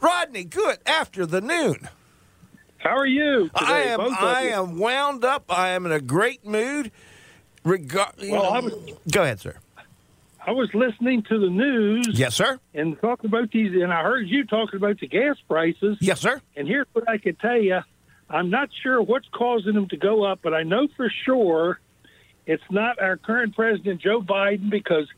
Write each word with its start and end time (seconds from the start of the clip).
Rodney, 0.00 0.44
good 0.44 0.78
after 0.86 1.26
the 1.26 1.40
noon. 1.40 1.88
How 2.78 2.96
are 2.98 3.06
you? 3.06 3.48
Today, 3.56 3.66
I 3.66 3.80
am 3.82 4.00
I 4.00 4.42
you? 4.42 4.48
am 4.50 4.78
wound 4.78 5.24
up. 5.24 5.44
I 5.48 5.70
am 5.70 5.86
in 5.86 5.92
a 5.92 6.00
great 6.00 6.44
mood. 6.46 6.90
Regard. 7.64 8.10
Well, 8.20 8.52
I 8.52 8.60
was- 8.60 8.74
Go 9.10 9.22
ahead, 9.22 9.40
sir. 9.40 9.56
I 10.46 10.50
was 10.50 10.68
listening 10.74 11.22
to 11.30 11.38
the 11.38 11.48
news 11.48 12.08
Yes, 12.12 12.34
sir. 12.34 12.58
and 12.74 13.00
talking 13.00 13.28
about 13.30 13.50
these, 13.50 13.72
and 13.82 13.90
I 13.90 14.02
heard 14.02 14.28
you 14.28 14.44
talking 14.44 14.76
about 14.76 15.00
the 15.00 15.06
gas 15.06 15.36
prices. 15.48 15.96
Yes, 16.02 16.20
sir. 16.20 16.42
And 16.54 16.68
here's 16.68 16.86
what 16.92 17.08
I 17.08 17.16
could 17.16 17.38
tell 17.40 17.56
you: 17.56 17.80
I'm 18.28 18.50
not 18.50 18.68
sure 18.82 19.00
what's 19.00 19.26
causing 19.32 19.72
them 19.72 19.88
to 19.88 19.96
go 19.96 20.22
up, 20.24 20.40
but 20.42 20.52
I 20.52 20.62
know 20.64 20.86
for 20.98 21.08
sure 21.24 21.80
it's 22.44 22.62
not 22.70 23.00
our 23.00 23.16
current 23.16 23.56
president 23.56 24.02
Joe 24.02 24.20
Biden 24.20 24.68
because 24.68 25.08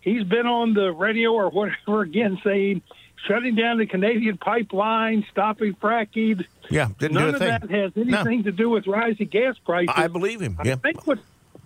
he's 0.00 0.24
been 0.24 0.46
on 0.46 0.72
the 0.72 0.90
radio 0.92 1.32
or 1.34 1.50
whatever 1.50 2.00
again 2.00 2.40
saying 2.42 2.80
shutting 3.26 3.54
down 3.54 3.78
the 3.78 3.86
Canadian 3.86 4.36
pipeline, 4.38 5.24
stopping 5.30 5.74
fracking. 5.74 6.44
Yeah, 6.70 6.88
didn't 6.98 7.14
None 7.14 7.22
do 7.24 7.30
a 7.30 7.32
of 7.32 7.38
thing. 7.38 7.48
that 7.48 7.70
has 7.70 7.92
anything 7.96 8.44
to 8.44 8.52
do 8.52 8.70
with 8.70 8.86
rising 8.86 9.26
gas 9.28 9.56
prices. 9.64 9.94
I 9.96 10.06
believe 10.08 10.40
him. 10.40 10.56
I 10.58 10.74
think 10.76 11.06
what 11.06 11.18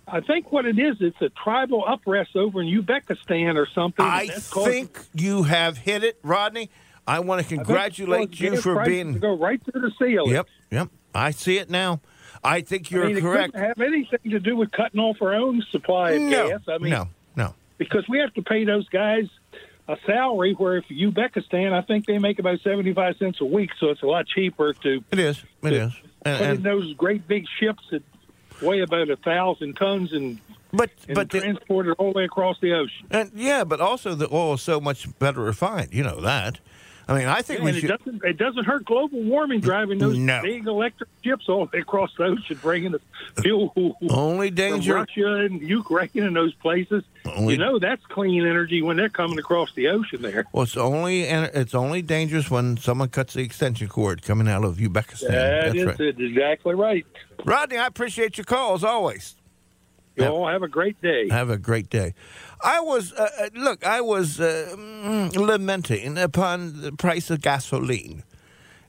I 0.07 0.21
think 0.21 0.51
what 0.51 0.65
it 0.65 0.77
is, 0.77 0.97
it's 0.99 1.19
a 1.21 1.29
tribal 1.29 1.83
unrest 1.87 2.35
over 2.35 2.61
in 2.61 2.67
Uzbekistan 2.67 3.55
or 3.55 3.67
something. 3.73 4.05
I 4.05 4.27
think 4.27 4.97
you 5.13 5.43
have 5.43 5.77
hit 5.79 6.03
it, 6.03 6.19
Rodney. 6.23 6.69
I 7.07 7.19
want 7.19 7.41
to 7.47 7.53
I 7.53 7.57
congratulate 7.57 8.39
you 8.39 8.57
for 8.61 8.83
being. 8.83 9.13
to 9.13 9.19
go 9.19 9.37
right 9.37 9.61
through 9.63 9.81
the 9.81 9.91
ceiling. 9.99 10.31
Yep, 10.31 10.47
yep. 10.71 10.89
I 11.13 11.31
see 11.31 11.57
it 11.57 11.69
now. 11.69 12.01
I 12.43 12.61
think 12.61 12.91
you're 12.91 13.07
mean, 13.07 13.17
it 13.17 13.21
correct. 13.21 13.55
have 13.55 13.79
anything 13.79 14.31
to 14.31 14.39
do 14.39 14.55
with 14.55 14.71
cutting 14.71 14.99
off 14.99 15.21
our 15.21 15.33
own 15.33 15.63
supply 15.71 16.11
of 16.11 16.21
No, 16.23 16.49
gas. 16.49 16.61
I 16.67 16.77
mean, 16.79 16.91
no, 16.91 17.07
no. 17.35 17.53
because 17.77 18.07
we 18.07 18.19
have 18.19 18.33
to 18.35 18.41
pay 18.43 18.63
those 18.65 18.87
guys 18.89 19.27
a 19.87 19.97
salary. 20.05 20.53
Where 20.53 20.77
if 20.77 20.85
Uzbekistan, 20.87 21.73
I 21.73 21.81
think 21.81 22.05
they 22.05 22.17
make 22.19 22.39
about 22.39 22.59
seventy-five 22.61 23.17
cents 23.17 23.41
a 23.41 23.45
week, 23.45 23.71
so 23.79 23.89
it's 23.89 24.01
a 24.01 24.07
lot 24.07 24.27
cheaper 24.27 24.73
to 24.73 25.03
It 25.11 25.19
is. 25.19 25.43
It 25.63 25.73
is. 25.73 25.93
And, 26.23 26.39
put 26.39 26.49
in 26.49 26.63
those 26.63 26.93
great 26.93 27.27
big 27.27 27.45
ships 27.59 27.83
that 27.91 28.03
weigh 28.61 28.81
about 28.81 29.09
a 29.09 29.15
thousand 29.17 29.75
tons 29.75 30.11
and, 30.13 30.39
but 30.71 30.89
and 31.07 31.15
but 31.15 31.29
the, 31.29 31.41
transport 31.41 31.87
it 31.87 31.95
all 31.99 32.13
the 32.13 32.17
way 32.17 32.25
across 32.25 32.59
the 32.61 32.73
ocean. 32.73 33.07
and 33.11 33.31
yeah, 33.35 33.63
but 33.63 33.79
also 33.79 34.15
the 34.15 34.27
oil 34.33 34.55
is 34.55 34.61
so 34.61 34.79
much 34.79 35.07
better 35.19 35.41
refined. 35.41 35.93
You 35.93 36.03
know 36.03 36.19
that. 36.21 36.59
I 37.07 37.17
mean, 37.19 37.27
I 37.27 37.41
think 37.43 37.61
we 37.61 37.69
and 37.69 37.77
it 37.83 37.87
doesn't 37.87 38.23
it 38.23 38.37
doesn't 38.37 38.63
hurt 38.65 38.83
global 38.85 39.21
warming 39.21 39.59
driving 39.59 39.99
those 39.99 40.17
No. 40.17 40.41
big 40.41 40.65
electric 40.65 41.07
ships 41.23 41.47
all 41.47 41.69
across 41.73 42.11
the 42.17 42.23
ocean, 42.23 42.57
bringing 42.61 42.93
the 42.93 43.01
fuel 43.41 43.71
Only 44.09 44.47
from 44.47 44.55
danger. 44.55 44.95
Russia 44.95 45.35
and 45.45 45.61
Ukraine 45.61 46.09
and 46.15 46.35
those 46.35 46.53
places. 46.55 47.03
Only- 47.25 47.53
you 47.53 47.59
know 47.59 47.77
that's 47.77 48.03
clean 48.07 48.45
energy 48.45 48.81
when 48.81 48.97
they're 48.97 49.09
coming 49.09 49.37
across 49.37 49.71
the 49.75 49.89
ocean 49.89 50.21
there. 50.23 50.45
Well, 50.51 50.63
it's 50.63 50.77
only 50.77 51.21
it's 51.23 51.75
only 51.75 52.01
dangerous 52.01 52.49
when 52.49 52.77
someone 52.77 53.09
cuts 53.09 53.33
the 53.35 53.41
extension 53.43 53.87
cord 53.87 54.23
coming 54.23 54.47
out 54.47 54.63
of 54.63 54.77
Uzbekistan. 54.77 55.27
That 55.29 55.63
That's 55.65 55.75
is 55.75 55.85
right. 55.85 55.99
it, 55.99 56.19
exactly 56.19 56.73
right. 56.73 57.05
Rodney, 57.43 57.77
I 57.77 57.85
appreciate 57.85 58.37
your 58.37 58.45
call 58.45 58.73
as 58.73 58.83
always. 58.83 59.35
You 60.15 60.23
Yeah. 60.23 60.29
all 60.29 60.47
have 60.47 60.63
a 60.63 60.67
great 60.69 60.99
day. 61.01 61.27
Have 61.29 61.49
a 61.49 61.57
great 61.57 61.89
day. 61.89 62.13
I 62.65 62.79
was 62.79 63.13
uh, 63.13 63.29
uh, 63.39 63.49
look. 63.53 63.85
I 63.85 64.01
was 64.01 64.39
uh, 64.39 64.75
mm, 64.75 65.35
lamenting 65.35 66.17
upon 66.17 66.81
the 66.81 66.91
price 66.91 67.29
of 67.29 67.41
gasoline, 67.41 68.23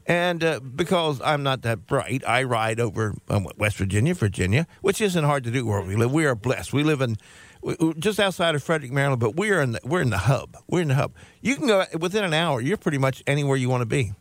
and 0.06 0.42
uh, 0.42 0.60
because 0.60 1.20
I'm 1.22 1.42
not 1.42 1.60
that 1.62 1.86
bright, 1.86 2.26
I 2.26 2.42
ride 2.44 2.80
over 2.80 3.14
um, 3.28 3.46
West 3.58 3.76
Virginia, 3.76 4.14
Virginia, 4.14 4.66
which 4.80 5.02
isn't 5.02 5.24
hard 5.24 5.44
to 5.44 5.50
do 5.50 5.66
where 5.66 5.82
we 5.82 5.94
live. 5.94 6.10
We 6.10 6.24
are 6.24 6.34
blessed. 6.34 6.72
We 6.72 6.84
live 6.84 7.02
in 7.02 7.18
we- 7.60 7.76
just 7.98 8.18
outside 8.18 8.54
of 8.54 8.62
Frederick, 8.62 8.92
Maryland, 8.92 9.20
but 9.20 9.36
we 9.36 9.50
are 9.50 9.60
in 9.60 9.72
the, 9.72 9.80
we're 9.84 10.00
in 10.00 10.10
the 10.10 10.18
hub. 10.18 10.56
We're 10.68 10.80
in 10.80 10.88
the 10.88 10.94
hub. 10.94 11.12
You 11.42 11.56
can 11.56 11.66
go 11.66 11.84
within 11.98 12.24
an 12.24 12.32
hour. 12.32 12.62
You're 12.62 12.78
pretty 12.78 12.98
much 12.98 13.22
anywhere 13.26 13.58
you 13.58 13.68
want 13.68 13.82
to 13.82 13.86
be. 13.86 14.14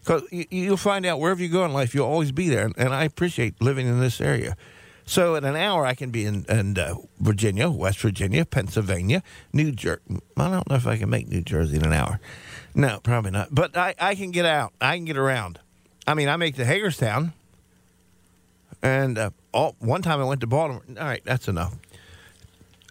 Because 0.00 0.22
you, 0.32 0.46
you'll 0.50 0.76
find 0.76 1.06
out 1.06 1.20
wherever 1.20 1.40
you 1.40 1.48
go 1.48 1.64
in 1.64 1.72
life, 1.72 1.94
you'll 1.94 2.06
always 2.08 2.32
be 2.32 2.48
there. 2.48 2.64
And, 2.64 2.74
and 2.76 2.92
I 2.92 3.04
appreciate 3.04 3.60
living 3.62 3.86
in 3.86 4.00
this 4.00 4.20
area. 4.20 4.56
So 5.08 5.36
in 5.36 5.44
an 5.44 5.56
hour, 5.56 5.86
I 5.86 5.94
can 5.94 6.10
be 6.10 6.26
in, 6.26 6.44
in 6.50 6.78
uh, 6.78 6.96
Virginia, 7.18 7.70
West 7.70 7.98
Virginia, 8.00 8.44
Pennsylvania, 8.44 9.22
New 9.54 9.72
Jersey. 9.72 10.02
I 10.36 10.50
don't 10.50 10.68
know 10.68 10.76
if 10.76 10.86
I 10.86 10.98
can 10.98 11.08
make 11.08 11.28
New 11.28 11.40
Jersey 11.40 11.76
in 11.78 11.86
an 11.86 11.94
hour. 11.94 12.20
No, 12.74 13.00
probably 13.02 13.30
not. 13.30 13.48
But 13.50 13.74
I, 13.74 13.94
I 13.98 14.14
can 14.14 14.32
get 14.32 14.44
out. 14.44 14.74
I 14.82 14.96
can 14.96 15.06
get 15.06 15.16
around. 15.16 15.60
I 16.06 16.12
mean, 16.12 16.28
I 16.28 16.36
make 16.36 16.56
the 16.56 16.66
Hagerstown. 16.66 17.32
And 18.82 19.16
uh, 19.16 19.30
all, 19.54 19.76
one 19.78 20.02
time 20.02 20.20
I 20.20 20.24
went 20.24 20.42
to 20.42 20.46
Baltimore. 20.46 20.82
All 20.86 21.06
right, 21.06 21.22
that's 21.24 21.48
enough. 21.48 21.74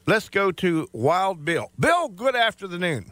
Let's 0.07 0.28
go 0.28 0.51
to 0.53 0.89
Wild 0.94 1.45
Bill. 1.45 1.72
Bill, 1.79 2.09
good 2.09 2.35
afternoon. 2.35 3.11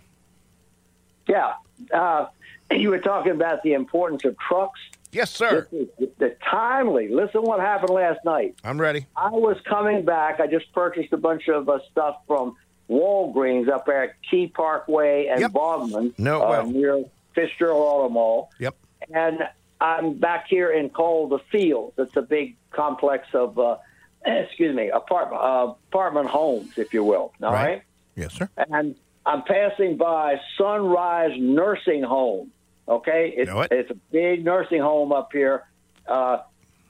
Yeah. 1.27 1.53
Uh, 1.93 2.25
you 2.71 2.89
were 2.89 2.99
talking 2.99 3.33
about 3.33 3.61
the 3.61 3.73
importance 3.73 4.25
of 4.25 4.35
trucks. 4.39 4.79
Yes, 5.15 5.31
sir. 5.31 5.67
The 5.71 6.35
timely. 6.49 7.07
Listen 7.07 7.41
what 7.43 7.59
happened 7.61 7.91
last 7.91 8.19
night. 8.25 8.55
I'm 8.63 8.79
ready. 8.79 9.05
I 9.15 9.29
was 9.29 9.57
coming 9.67 10.03
back. 10.03 10.39
I 10.41 10.47
just 10.47 10.71
purchased 10.73 11.13
a 11.13 11.17
bunch 11.17 11.47
of 11.47 11.69
uh, 11.69 11.79
stuff 11.91 12.17
from 12.27 12.55
Walgreens 12.89 13.69
up 13.69 13.85
there 13.85 14.03
at 14.03 14.15
Key 14.29 14.47
Parkway 14.47 15.27
and 15.27 15.39
Yep. 15.39 15.51
Bogman 15.51 16.13
No, 16.19 16.41
uh, 16.43 16.49
well. 16.49 16.67
near 16.67 17.03
Fitzgerald 17.33 17.81
Auto 17.81 18.09
Mall. 18.09 18.51
Yep. 18.59 18.75
And 19.13 19.39
I'm 19.81 20.15
back 20.19 20.47
here 20.49 20.71
in 20.71 20.89
called 20.89 21.31
the 21.31 21.39
Fields. 21.51 21.93
It's 21.97 22.15
a 22.15 22.21
big 22.21 22.55
complex 22.71 23.27
of, 23.33 23.57
uh, 23.57 23.77
excuse 24.25 24.75
me, 24.75 24.89
apartment 24.89 25.41
uh, 25.41 25.73
apartment 25.89 26.27
homes, 26.27 26.77
if 26.77 26.93
you 26.93 27.03
will. 27.03 27.33
All 27.41 27.51
Right. 27.53 27.63
right 27.65 27.81
Yes, 28.15 28.33
sir. 28.33 28.49
and 28.57 28.95
I'm 29.25 29.43
passing 29.43 29.97
by 29.97 30.39
Sunrise 30.57 31.31
Nursing 31.37 32.03
Home. 32.03 32.51
Okay, 32.87 33.33
it's, 33.35 33.49
Know 33.49 33.61
it. 33.61 33.71
it's 33.71 33.89
a 33.91 33.95
big 34.11 34.43
nursing 34.45 34.79
home 34.81 35.11
up 35.11 35.29
here, 35.33 35.63
uh, 36.07 36.37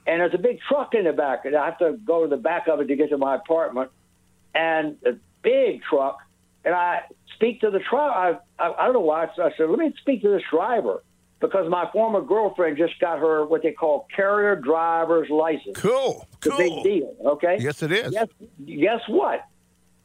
and 0.05 0.19
there's 0.21 0.33
a 0.33 0.37
big 0.37 0.59
truck 0.67 0.93
in 0.93 1.05
the 1.05 1.13
back. 1.13 1.45
And 1.45 1.55
I 1.55 1.65
have 1.65 1.77
to 1.79 1.93
go 2.05 2.23
to 2.23 2.27
the 2.29 2.35
back 2.41 2.67
of 2.67 2.81
it 2.81 2.87
to 2.87 2.95
get 2.95 3.09
to 3.11 3.17
my 3.17 3.35
apartment, 3.35 3.91
and 4.53 4.97
a 5.05 5.13
big 5.41 5.81
truck. 5.83 6.17
And 6.65 6.73
I 6.75 7.01
speak 7.35 7.61
to 7.61 7.69
the 7.69 7.79
truck. 7.79 8.11
I, 8.13 8.37
I 8.59 8.73
I 8.73 8.83
don't 8.85 8.93
know 8.93 8.99
why. 9.01 9.23
I 9.25 9.51
said, 9.57 9.69
let 9.69 9.79
me 9.79 9.93
speak 10.01 10.21
to 10.23 10.29
this 10.29 10.41
driver 10.51 11.01
because 11.39 11.69
my 11.69 11.89
former 11.91 12.21
girlfriend 12.21 12.77
just 12.77 12.99
got 12.99 13.19
her 13.19 13.45
what 13.45 13.61
they 13.61 13.71
call 13.71 14.07
carrier 14.15 14.55
driver's 14.55 15.29
license. 15.29 15.77
Cool. 15.77 16.27
It's 16.37 16.47
a 16.47 16.49
Cool. 16.49 16.57
big 16.57 16.83
deal. 16.83 17.15
Okay. 17.25 17.57
Yes, 17.59 17.83
it 17.83 17.91
is. 17.91 18.11
Guess, 18.11 18.27
guess 18.65 19.01
what? 19.07 19.45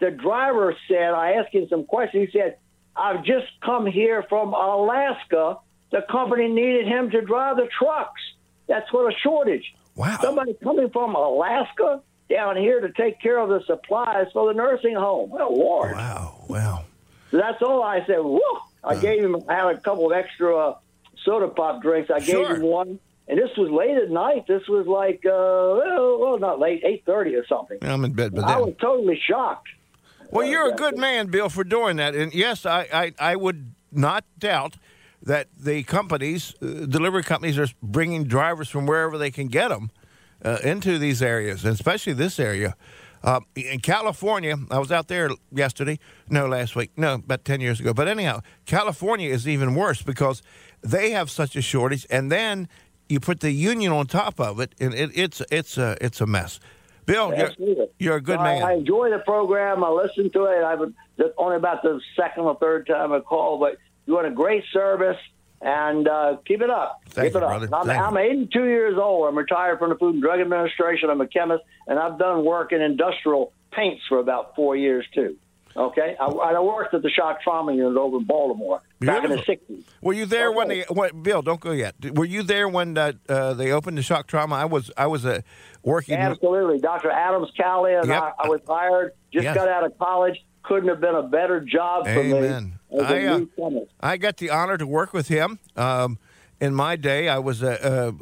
The 0.00 0.10
driver 0.10 0.76
said, 0.88 1.10
I 1.14 1.32
asked 1.32 1.54
him 1.54 1.66
some 1.68 1.84
questions. 1.84 2.28
He 2.32 2.38
said, 2.38 2.56
I've 2.96 3.24
just 3.24 3.46
come 3.64 3.86
here 3.86 4.24
from 4.28 4.52
Alaska. 4.54 5.58
The 5.90 6.02
company 6.10 6.48
needed 6.48 6.86
him 6.86 7.10
to 7.10 7.20
drive 7.22 7.56
the 7.56 7.68
trucks. 7.78 8.20
That's 8.68 8.90
what 8.92 9.12
a 9.12 9.16
shortage. 9.18 9.74
Wow. 9.96 10.18
Somebody 10.22 10.54
coming 10.62 10.90
from 10.90 11.14
Alaska 11.14 12.02
down 12.28 12.56
here 12.56 12.80
to 12.80 12.92
take 12.92 13.20
care 13.20 13.38
of 13.38 13.48
the 13.48 13.60
supplies 13.66 14.26
for 14.32 14.52
the 14.52 14.56
nursing 14.56 14.94
home. 14.94 15.32
Oh, 15.32 15.52
Lord. 15.52 15.92
Wow. 15.92 16.44
Wow. 16.48 16.84
So 17.30 17.38
that's 17.38 17.60
all 17.62 17.82
I 17.82 18.04
said. 18.06 18.18
Woo! 18.18 18.40
I 18.82 18.96
gave 18.96 19.22
him, 19.22 19.36
I 19.48 19.54
had 19.54 19.66
a 19.66 19.80
couple 19.80 20.06
of 20.06 20.12
extra 20.16 20.56
uh, 20.56 20.78
soda 21.24 21.48
pop 21.48 21.82
drinks. 21.82 22.10
I 22.10 22.20
gave 22.20 22.46
him 22.46 22.62
one. 22.62 22.98
And 23.28 23.38
this 23.38 23.50
was 23.56 23.70
late 23.70 23.96
at 23.96 24.10
night. 24.10 24.46
This 24.48 24.66
was 24.68 24.86
like, 24.86 25.24
uh, 25.24 25.30
well, 25.30 26.18
well, 26.18 26.38
not 26.38 26.58
late, 26.58 26.82
8.30 26.82 27.40
or 27.40 27.46
something. 27.46 27.78
I'm 27.82 28.04
in 28.04 28.12
bed 28.12 28.34
by 28.34 28.42
I 28.42 28.58
was 28.58 28.74
totally 28.80 29.20
shocked. 29.24 29.68
Well, 30.30 30.46
you're 30.46 30.72
a 30.72 30.74
good 30.74 30.98
man, 30.98 31.28
Bill, 31.28 31.48
for 31.48 31.62
doing 31.62 31.96
that. 31.96 32.14
And 32.14 32.32
yes, 32.32 32.64
I, 32.66 32.88
I, 32.92 33.12
I 33.18 33.36
would 33.36 33.74
not 33.92 34.24
doubt 34.38 34.76
that 35.22 35.48
the 35.58 35.82
companies, 35.82 36.54
uh, 36.62 36.86
delivery 36.86 37.22
companies, 37.22 37.58
are 37.58 37.68
bringing 37.82 38.24
drivers 38.24 38.68
from 38.68 38.86
wherever 38.86 39.18
they 39.18 39.30
can 39.30 39.48
get 39.48 39.68
them 39.68 39.90
uh, 40.44 40.58
into 40.62 40.98
these 40.98 41.22
areas, 41.22 41.64
and 41.64 41.74
especially 41.74 42.12
this 42.12 42.38
area. 42.38 42.74
Uh, 43.22 43.40
in 43.54 43.80
California, 43.80 44.56
I 44.70 44.78
was 44.78 44.90
out 44.90 45.08
there 45.08 45.28
yesterday. 45.52 45.98
No, 46.30 46.46
last 46.46 46.74
week. 46.74 46.92
No, 46.96 47.14
about 47.14 47.44
10 47.44 47.60
years 47.60 47.78
ago. 47.78 47.92
But 47.92 48.08
anyhow, 48.08 48.40
California 48.64 49.28
is 49.30 49.46
even 49.46 49.74
worse 49.74 50.00
because 50.00 50.42
they 50.80 51.10
have 51.10 51.30
such 51.30 51.54
a 51.54 51.60
shortage. 51.60 52.06
And 52.08 52.32
then 52.32 52.66
you 53.10 53.20
put 53.20 53.40
the 53.40 53.50
union 53.50 53.92
on 53.92 54.06
top 54.06 54.40
of 54.40 54.58
it, 54.58 54.74
and 54.80 54.94
it, 54.94 55.10
it's, 55.14 55.42
it's, 55.50 55.76
a, 55.76 55.98
it's 56.00 56.22
a 56.22 56.26
mess. 56.26 56.60
Bill, 57.04 57.34
you're, 57.36 57.86
you're 57.98 58.16
a 58.16 58.20
good 58.20 58.38
I, 58.38 58.54
man. 58.54 58.62
I 58.62 58.72
enjoy 58.74 59.10
the 59.10 59.18
program. 59.18 59.84
I 59.84 59.90
listen 59.90 60.30
to 60.30 60.44
it. 60.44 60.62
I 60.62 60.74
would 60.74 60.94
that's 61.16 61.34
only 61.36 61.56
about 61.56 61.82
the 61.82 62.00
second 62.16 62.44
or 62.44 62.56
third 62.56 62.86
time 62.86 63.12
I 63.12 63.20
call, 63.20 63.58
but 63.58 63.76
doing 64.10 64.26
a 64.26 64.34
great 64.34 64.64
service 64.72 65.16
and 65.62 66.08
uh, 66.08 66.36
keep 66.46 66.62
it 66.62 66.70
up. 66.70 67.00
Thank 67.10 67.28
keep 67.32 67.40
you, 67.40 67.46
up. 67.46 67.50
brother. 67.68 67.68
I'm, 67.74 67.86
Thank 67.86 68.02
I'm 68.02 68.16
82 68.16 68.64
years 68.64 68.98
old. 68.98 69.28
I'm 69.28 69.36
retired 69.38 69.78
from 69.78 69.90
the 69.90 69.96
Food 69.96 70.14
and 70.14 70.22
Drug 70.22 70.40
Administration. 70.40 71.10
I'm 71.10 71.20
a 71.20 71.26
chemist, 71.26 71.62
and 71.86 71.98
I've 71.98 72.18
done 72.18 72.44
work 72.44 72.72
in 72.72 72.80
industrial 72.82 73.52
paints 73.72 74.02
for 74.08 74.18
about 74.18 74.56
four 74.56 74.74
years 74.76 75.06
too. 75.14 75.36
Okay, 75.76 76.16
I, 76.18 76.24
I 76.26 76.58
worked 76.60 76.94
at 76.94 77.02
the 77.02 77.10
shock 77.10 77.42
trauma 77.42 77.72
unit 77.72 77.96
over 77.96 78.16
in 78.16 78.24
Baltimore 78.24 78.82
back 78.98 79.22
in 79.22 79.30
the 79.30 79.36
'60s. 79.36 79.84
Were 80.02 80.12
you 80.12 80.26
there 80.26 80.50
when 80.50 80.66
Okay. 80.66 80.80
they? 80.88 80.92
When, 80.94 81.22
Bill, 81.22 81.42
don't 81.42 81.60
go 81.60 81.70
yet. 81.70 81.94
Were 82.16 82.24
you 82.24 82.42
there 82.42 82.68
when 82.68 82.98
uh, 82.98 83.12
uh, 83.28 83.54
they 83.54 83.70
opened 83.70 83.96
the 83.96 84.02
shock 84.02 84.26
trauma? 84.26 84.56
I 84.56 84.64
was. 84.64 84.90
I 84.96 85.06
was 85.06 85.24
uh, 85.24 85.42
working. 85.84 86.16
Absolutely. 86.16 86.78
Dr. 86.80 87.08
Adams 87.12 87.52
Cowley 87.56 87.94
and 87.94 88.08
Yep. 88.08 88.20
I, 88.20 88.32
I 88.44 88.48
was 88.48 88.60
hired, 88.66 89.12
just 89.32 89.44
Yes. 89.44 89.54
got 89.54 89.68
out 89.68 89.84
of 89.84 89.96
college, 89.96 90.44
couldn't 90.70 90.88
have 90.88 91.00
been 91.00 91.16
a 91.16 91.22
better 91.24 91.58
job 91.60 92.04
for 92.04 92.10
Amen. 92.10 92.78
me 92.92 93.00
I, 93.00 93.26
uh. 93.26 93.40
I 93.98 94.16
got 94.16 94.36
the 94.36 94.50
honor 94.50 94.78
to 94.78 94.86
work 94.86 95.12
with 95.12 95.26
him. 95.26 95.58
Um, 95.76 96.18
in 96.60 96.76
my 96.76 96.94
day, 96.94 97.28
I 97.28 97.40
was 97.40 97.60
a. 97.60 97.84
Uh, 97.84 98.12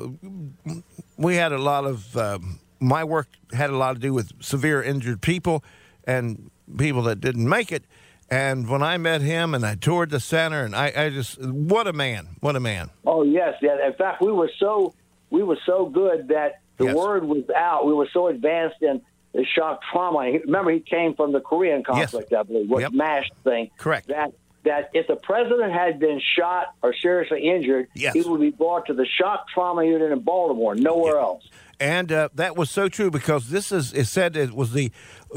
we 1.19 1.37
had 1.37 1.53
a 1.53 1.59
lot 1.59 1.85
of 1.85 2.17
um, 2.17 2.59
my 2.81 3.05
work 3.05 3.29
had 3.53 3.69
a 3.69 3.77
lot 3.77 3.93
to 3.95 3.99
do 3.99 4.15
with 4.15 4.33
severe 4.43 4.83
injured 4.83 5.21
people 5.21 5.63
and 6.05 6.51
people 6.79 7.03
that 7.03 7.21
didn't 7.21 7.47
make 7.47 7.71
it. 7.71 7.85
And 8.31 8.67
when 8.67 8.83
I 8.83 8.97
met 8.97 9.21
him 9.21 9.55
and 9.55 9.67
I 9.67 9.75
toured 9.75 10.09
the 10.11 10.21
center, 10.21 10.65
and 10.65 10.75
I, 10.75 10.93
I 10.97 11.11
just 11.11 11.39
what 11.43 11.87
a 11.87 11.93
man, 11.93 12.29
what 12.41 12.57
a 12.57 12.61
man. 12.61 12.89
Oh 13.07 13.25
yes, 13.25 13.57
yeah. 13.61 13.87
In 13.87 13.93
fact, 13.93 14.23
we 14.23 14.33
were 14.33 14.51
so 14.59 14.95
we 15.29 15.43
were 15.43 15.59
so 15.67 15.85
good 15.87 16.29
that 16.29 16.61
the 16.79 16.87
Yes. 16.87 16.95
word 16.95 17.25
was 17.25 17.45
out. 17.55 17.87
We 17.87 17.93
were 17.93 18.09
so 18.13 18.29
advanced 18.29 18.81
in 18.81 19.03
the 19.33 19.45
shock 19.45 19.81
trauma. 19.91 20.21
Remember, 20.45 20.71
he 20.71 20.81
came 20.81 21.15
from 21.15 21.33
the 21.33 21.41
Korean 21.41 21.83
conflict, 21.85 22.33
I 22.33 22.43
believe, 22.43 22.69
what 22.71 22.81
Yep. 22.83 22.93
MASH 22.93 23.31
thing. 23.45 23.71
Correct. 23.79 24.09
That 24.09 24.33
that 24.65 24.91
if 24.93 25.07
the 25.07 25.17
president 25.17 25.73
had 25.73 25.99
been 26.01 26.21
shot 26.37 26.75
or 26.83 26.93
seriously 26.93 27.49
injured, 27.49 27.87
Yes. 27.95 28.13
he 28.15 28.23
would 28.23 28.41
be 28.41 28.51
brought 28.51 28.87
to 28.87 28.93
the 28.95 29.07
shock 29.07 29.47
trauma 29.49 29.85
unit 29.85 30.11
in 30.13 30.19
Baltimore, 30.21 30.75
nowhere 30.75 31.19
else. 31.19 31.49
And 31.81 32.11
uh, 32.11 32.29
that 32.35 32.57
was 32.57 32.69
so 32.71 32.89
true 32.89 33.09
because 33.11 33.51
this 33.51 33.71
is 33.71 33.93
it 33.95 34.07
said 34.07 34.37
it 34.37 34.53
was 34.53 34.73
the 34.73 34.91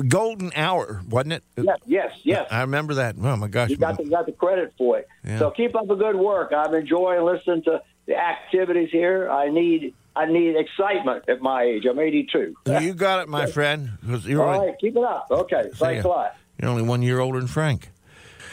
golden 0.07 0.51
hour, 0.55 1.01
wasn't 1.07 1.33
it? 1.33 1.43
Yes, 1.55 1.77
yes, 1.85 2.11
yes. 2.23 2.47
I 2.49 2.61
remember 2.61 2.95
that. 2.95 3.15
Oh 3.21 3.35
my 3.35 3.47
gosh. 3.47 3.69
You 3.69 3.77
got 3.77 3.97
the, 3.97 4.05
got 4.05 4.25
the 4.25 4.31
credit 4.31 4.73
for 4.75 4.97
it. 4.97 5.07
Yeah. 5.23 5.37
So 5.37 5.51
keep 5.51 5.75
up 5.75 5.87
the 5.87 5.95
good 5.95 6.15
work. 6.15 6.51
I'm 6.51 6.73
enjoying 6.73 7.23
listening 7.23 7.61
to 7.63 7.81
the 8.07 8.15
activities 8.17 8.89
here. 8.91 9.29
I 9.29 9.49
need 9.49 9.93
I 10.15 10.25
need 10.25 10.55
excitement 10.57 11.23
at 11.29 11.41
my 11.41 11.63
age. 11.63 11.85
I'm 11.89 11.99
82. 11.99 12.55
you 12.81 12.93
got 12.93 13.21
it, 13.21 13.29
my 13.29 13.45
friend. 13.45 13.91
You're 14.23 14.41
All 14.43 14.55
only, 14.55 14.67
right, 14.67 14.77
keep 14.79 14.95
it 14.95 15.03
up. 15.03 15.27
Okay, 15.31 15.69
thanks 15.75 16.03
a 16.03 16.07
lot. 16.07 16.35
You're 16.61 16.69
only 16.69 16.83
one 16.83 17.01
year 17.01 17.19
older 17.19 17.39
than 17.39 17.47
Frank. 17.47 17.89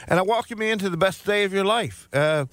And 0.06 0.18
I 0.18 0.22
welcome 0.22 0.62
you 0.62 0.68
into 0.68 0.88
the 0.88 0.96
best 0.96 1.26
day 1.26 1.44
of 1.44 1.52
your 1.52 1.64
life. 1.64 2.08
Uh, 2.12 2.46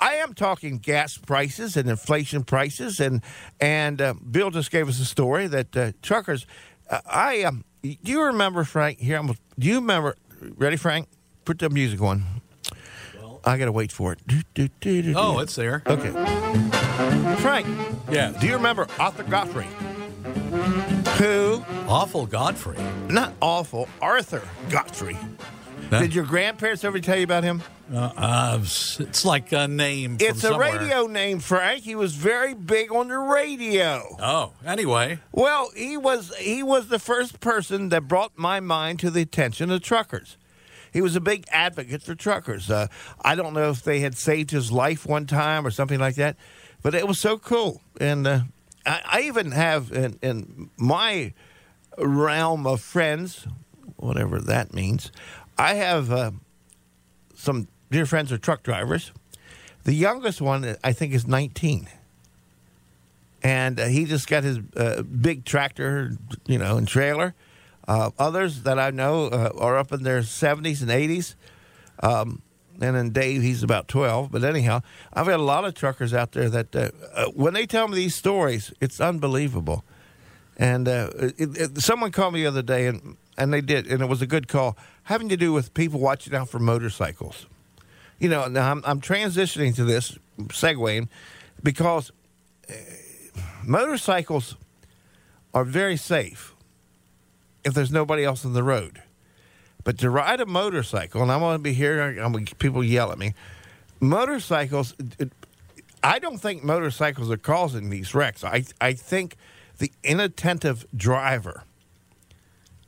I 0.00 0.14
am 0.14 0.34
talking 0.34 0.78
gas 0.78 1.16
prices 1.16 1.76
and 1.76 1.88
inflation 1.88 2.44
prices, 2.44 3.00
and 3.00 3.22
and 3.60 4.00
uh, 4.00 4.14
Bill 4.30 4.50
just 4.50 4.70
gave 4.70 4.88
us 4.88 5.00
a 5.00 5.04
story 5.04 5.46
that 5.46 5.76
uh, 5.76 5.92
truckers. 6.02 6.46
Uh, 6.90 7.00
I 7.10 7.42
um, 7.42 7.64
do 7.82 7.96
you 8.02 8.22
remember 8.24 8.64
Frank? 8.64 8.98
Here, 8.98 9.16
I'm, 9.18 9.28
do 9.58 9.66
you 9.68 9.76
remember? 9.76 10.16
Ready, 10.56 10.76
Frank? 10.76 11.08
Put 11.44 11.58
the 11.60 11.70
music 11.70 12.00
on. 12.02 12.24
I 13.44 13.56
gotta 13.56 13.72
wait 13.72 13.90
for 13.92 14.12
it. 14.12 14.20
Do, 14.26 14.40
do, 14.54 14.68
do, 14.80 15.02
do, 15.02 15.14
Oh, 15.16 15.34
do. 15.34 15.40
it's 15.40 15.54
there. 15.54 15.82
okay. 15.86 16.68
Frank, 16.98 17.64
Yeah. 18.10 18.32
do 18.40 18.46
you 18.48 18.54
remember 18.54 18.88
Arthur 18.98 19.22
Godfrey? 19.22 19.68
Who? 21.18 21.64
Awful 21.86 22.26
Godfrey. 22.26 22.76
Not 23.08 23.34
awful. 23.40 23.88
Arthur 24.02 24.42
Godfrey. 24.68 25.16
Huh? 25.90 26.00
Did 26.00 26.12
your 26.12 26.24
grandparents 26.24 26.82
ever 26.82 26.98
tell 26.98 27.16
you 27.16 27.22
about 27.22 27.44
him? 27.44 27.62
Uh, 27.94 28.10
uh, 28.16 28.58
it's 28.60 29.24
like 29.24 29.52
a 29.52 29.68
name. 29.68 30.16
It's 30.20 30.38
a 30.38 30.48
somewhere. 30.48 30.72
radio 30.76 31.06
name, 31.06 31.38
Frank. 31.38 31.84
He 31.84 31.94
was 31.94 32.14
very 32.14 32.52
big 32.52 32.92
on 32.92 33.06
the 33.08 33.18
radio. 33.18 34.16
Oh, 34.20 34.52
anyway. 34.66 35.20
Well, 35.32 35.70
he 35.76 35.96
was 35.96 36.34
he 36.36 36.64
was 36.64 36.88
the 36.88 36.98
first 36.98 37.38
person 37.40 37.90
that 37.90 38.08
brought 38.08 38.32
my 38.36 38.58
mind 38.60 38.98
to 39.00 39.10
the 39.10 39.22
attention 39.22 39.70
of 39.70 39.82
truckers. 39.82 40.36
He 40.92 41.00
was 41.00 41.14
a 41.16 41.20
big 41.20 41.44
advocate 41.52 42.02
for 42.02 42.14
truckers. 42.14 42.70
Uh, 42.70 42.88
I 43.22 43.34
don't 43.36 43.54
know 43.54 43.70
if 43.70 43.82
they 43.82 44.00
had 44.00 44.16
saved 44.16 44.50
his 44.50 44.72
life 44.72 45.06
one 45.06 45.26
time 45.26 45.66
or 45.66 45.70
something 45.70 46.00
like 46.00 46.16
that, 46.16 46.36
but 46.88 46.94
it 46.94 47.06
was 47.06 47.20
so 47.20 47.36
cool. 47.36 47.82
And 48.00 48.26
uh, 48.26 48.40
I, 48.86 49.02
I 49.04 49.20
even 49.24 49.50
have 49.50 49.92
in, 49.92 50.18
in 50.22 50.70
my 50.78 51.34
realm 51.98 52.66
of 52.66 52.80
friends, 52.80 53.46
whatever 53.96 54.40
that 54.40 54.72
means, 54.72 55.12
I 55.58 55.74
have 55.74 56.10
uh, 56.10 56.30
some 57.34 57.68
dear 57.90 58.06
friends 58.06 58.32
are 58.32 58.38
truck 58.38 58.62
drivers. 58.62 59.12
The 59.84 59.92
youngest 59.92 60.40
one, 60.40 60.76
I 60.82 60.94
think, 60.94 61.12
is 61.12 61.26
19 61.26 61.88
and 63.42 63.78
uh, 63.78 63.84
he 63.88 64.06
just 64.06 64.26
got 64.26 64.42
his 64.42 64.58
uh, 64.74 65.02
big 65.02 65.44
tractor, 65.44 66.16
you 66.46 66.56
know, 66.56 66.78
and 66.78 66.88
trailer. 66.88 67.34
Uh, 67.86 68.12
others 68.18 68.62
that 68.62 68.78
I 68.78 68.92
know 68.92 69.26
uh, 69.26 69.50
are 69.58 69.76
up 69.76 69.92
in 69.92 70.04
their 70.04 70.22
70s 70.22 70.80
and 70.80 70.90
80s. 70.90 71.34
Um, 72.02 72.40
and 72.80 72.96
then 72.96 73.10
Dave, 73.10 73.42
he's 73.42 73.62
about 73.62 73.88
12. 73.88 74.30
But 74.30 74.44
anyhow, 74.44 74.82
I've 75.12 75.26
got 75.26 75.40
a 75.40 75.42
lot 75.42 75.64
of 75.64 75.74
truckers 75.74 76.14
out 76.14 76.32
there 76.32 76.48
that 76.48 76.74
uh, 76.74 76.90
uh, 77.14 77.26
when 77.34 77.54
they 77.54 77.66
tell 77.66 77.88
me 77.88 77.96
these 77.96 78.14
stories, 78.14 78.72
it's 78.80 79.00
unbelievable. 79.00 79.84
And 80.56 80.88
uh, 80.88 81.10
it, 81.16 81.56
it, 81.56 81.78
someone 81.80 82.12
called 82.12 82.34
me 82.34 82.42
the 82.42 82.48
other 82.48 82.62
day, 82.62 82.86
and, 82.86 83.16
and 83.36 83.52
they 83.52 83.60
did, 83.60 83.86
and 83.86 84.02
it 84.02 84.06
was 84.06 84.22
a 84.22 84.26
good 84.26 84.48
call, 84.48 84.76
having 85.04 85.28
to 85.28 85.36
do 85.36 85.52
with 85.52 85.74
people 85.74 86.00
watching 86.00 86.34
out 86.34 86.48
for 86.48 86.58
motorcycles. 86.58 87.46
You 88.18 88.28
know, 88.28 88.46
now 88.46 88.70
I'm, 88.70 88.82
I'm 88.84 89.00
transitioning 89.00 89.74
to 89.76 89.84
this, 89.84 90.18
segueing, 90.48 91.08
because 91.62 92.10
motorcycles 93.64 94.56
are 95.54 95.64
very 95.64 95.96
safe 95.96 96.54
if 97.64 97.74
there's 97.74 97.92
nobody 97.92 98.24
else 98.24 98.44
on 98.44 98.52
the 98.52 98.62
road. 98.62 99.02
But 99.84 99.98
to 99.98 100.10
ride 100.10 100.40
a 100.40 100.46
motorcycle, 100.46 101.22
and 101.22 101.30
I'm 101.32 101.40
going 101.40 101.56
to 101.56 101.62
be 101.62 101.72
here, 101.72 102.02
I'm 102.02 102.32
gonna, 102.32 102.44
people 102.58 102.84
yell 102.84 103.10
at 103.12 103.18
me. 103.18 103.34
Motorcycles, 104.00 104.94
it, 105.18 105.32
I 106.02 106.18
don't 106.18 106.38
think 106.38 106.62
motorcycles 106.62 107.30
are 107.30 107.36
causing 107.38 107.90
these 107.90 108.14
wrecks. 108.14 108.44
I 108.44 108.64
I 108.80 108.92
think 108.92 109.36
the 109.78 109.90
inattentive 110.04 110.86
driver 110.96 111.64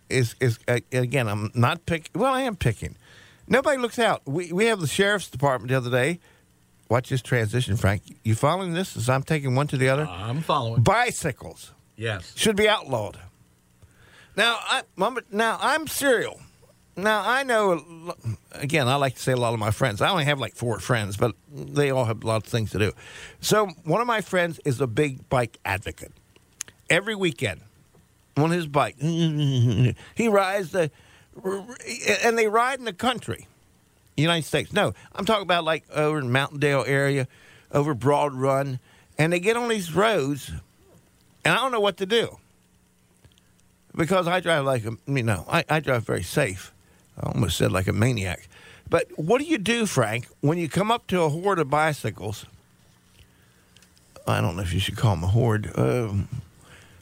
is 0.09 0.35
is 0.41 0.59
again. 0.69 1.29
I'm 1.29 1.51
not 1.55 1.87
picking, 1.87 2.11
Well, 2.21 2.33
I 2.33 2.43
am 2.43 2.55
picking. 2.57 2.97
Nobody 3.49 3.79
looks 3.79 3.99
out. 3.99 4.23
We 4.27 4.53
we 4.53 4.67
have 4.67 4.81
the 4.81 4.87
sheriff's 4.87 5.29
department 5.29 5.71
the 5.71 5.77
other 5.77 5.91
day. 5.91 6.21
Watch 6.89 7.09
this 7.09 7.23
transition, 7.23 7.77
Frank. 7.77 8.03
You 8.25 8.35
following 8.35 8.75
this? 8.75 8.97
As 8.97 9.09
I'm 9.09 9.23
taking 9.23 9.55
one 9.55 9.67
to 9.69 9.77
the 9.77 9.89
other. 9.89 10.07
I'm 10.07 10.41
following. 10.43 10.83
Bicycles 10.83 11.73
Yes. 11.97 12.33
should 12.37 12.57
be 12.57 12.69
outlawed. 12.69 13.19
Now, 14.37 14.59
I, 14.63 14.83
now 15.31 15.59
I'm 15.61 15.87
serial. 15.87 16.41
Now 17.03 17.23
I 17.25 17.43
know. 17.43 18.15
Again, 18.53 18.89
I 18.89 18.97
like 18.97 19.15
to 19.15 19.21
say 19.21 19.33
a 19.33 19.37
lot 19.37 19.55
of 19.55 19.61
my 19.61 19.71
friends. 19.71 20.01
I 20.01 20.11
only 20.11 20.25
have 20.25 20.39
like 20.39 20.55
four 20.55 20.79
friends, 20.81 21.17
but 21.17 21.35
they 21.53 21.91
all 21.91 22.05
have 22.05 22.23
a 22.23 22.27
lot 22.27 22.37
of 22.37 22.45
things 22.45 22.71
to 22.73 22.79
do. 22.79 22.93
So 23.41 23.69
one 23.85 24.01
of 24.01 24.07
my 24.07 24.21
friends 24.21 24.61
is 24.65 24.81
a 24.81 24.87
big 24.87 25.29
bike 25.29 25.59
advocate. 25.65 26.13
Every 26.89 27.15
weekend, 27.15 27.61
on 28.37 28.51
his 28.51 28.67
bike, 28.67 28.97
he 29.01 29.95
rides 30.29 30.73
the, 30.73 30.91
and 32.25 32.37
they 32.37 32.49
ride 32.49 32.79
in 32.79 32.85
the 32.85 32.93
country, 32.93 33.47
United 34.17 34.45
States. 34.45 34.73
No, 34.73 34.93
I'm 35.15 35.25
talking 35.25 35.43
about 35.43 35.65
like 35.65 35.85
over 35.91 36.19
in 36.19 36.31
Mountaindale 36.31 36.89
area, 36.89 37.29
over 37.73 37.95
Broad 37.95 38.35
Run, 38.35 38.81
and 39.19 39.33
they 39.33 39.41
get 39.41 39.57
on 39.57 39.69
these 39.69 39.95
roads, 39.95 40.51
and 41.45 41.55
I 41.55 41.57
don't 41.57 41.73
know 41.73 41.81
what 41.81 41.97
to 41.99 42.07
do 42.07 42.39
because 43.95 44.27
I 44.27 44.41
drive 44.41 44.65
like 44.65 44.85
a, 44.85 44.97
you 45.07 45.23
know, 45.23 45.45
I, 45.49 45.65
I 45.69 45.81
drive 45.81 46.05
very 46.05 46.23
safe. 46.23 46.73
I 47.21 47.29
almost 47.29 47.57
said 47.57 47.73
like 47.73 47.87
a 47.87 47.93
maniac. 47.93 48.49
But 48.89 49.07
what 49.17 49.39
do 49.39 49.45
you 49.45 49.59
do, 49.59 49.87
Frank, 49.87 50.27
when 50.41 50.59
you 50.59 50.69
come 50.69 50.91
up 50.91 51.07
to 51.09 51.23
a 51.23 51.29
horde 51.29 51.59
of 51.59 51.71
bicycles? 51.71 52.47
I 54.27 54.41
don't 54.41 54.57
know 54.57 54.63
if 54.63 54.73
you 54.73 54.81
should 54.81 54.97
call 54.97 55.15
them 55.15 55.25
a 55.25 55.29
horde. 55.29 55.71
Um, 55.79 56.29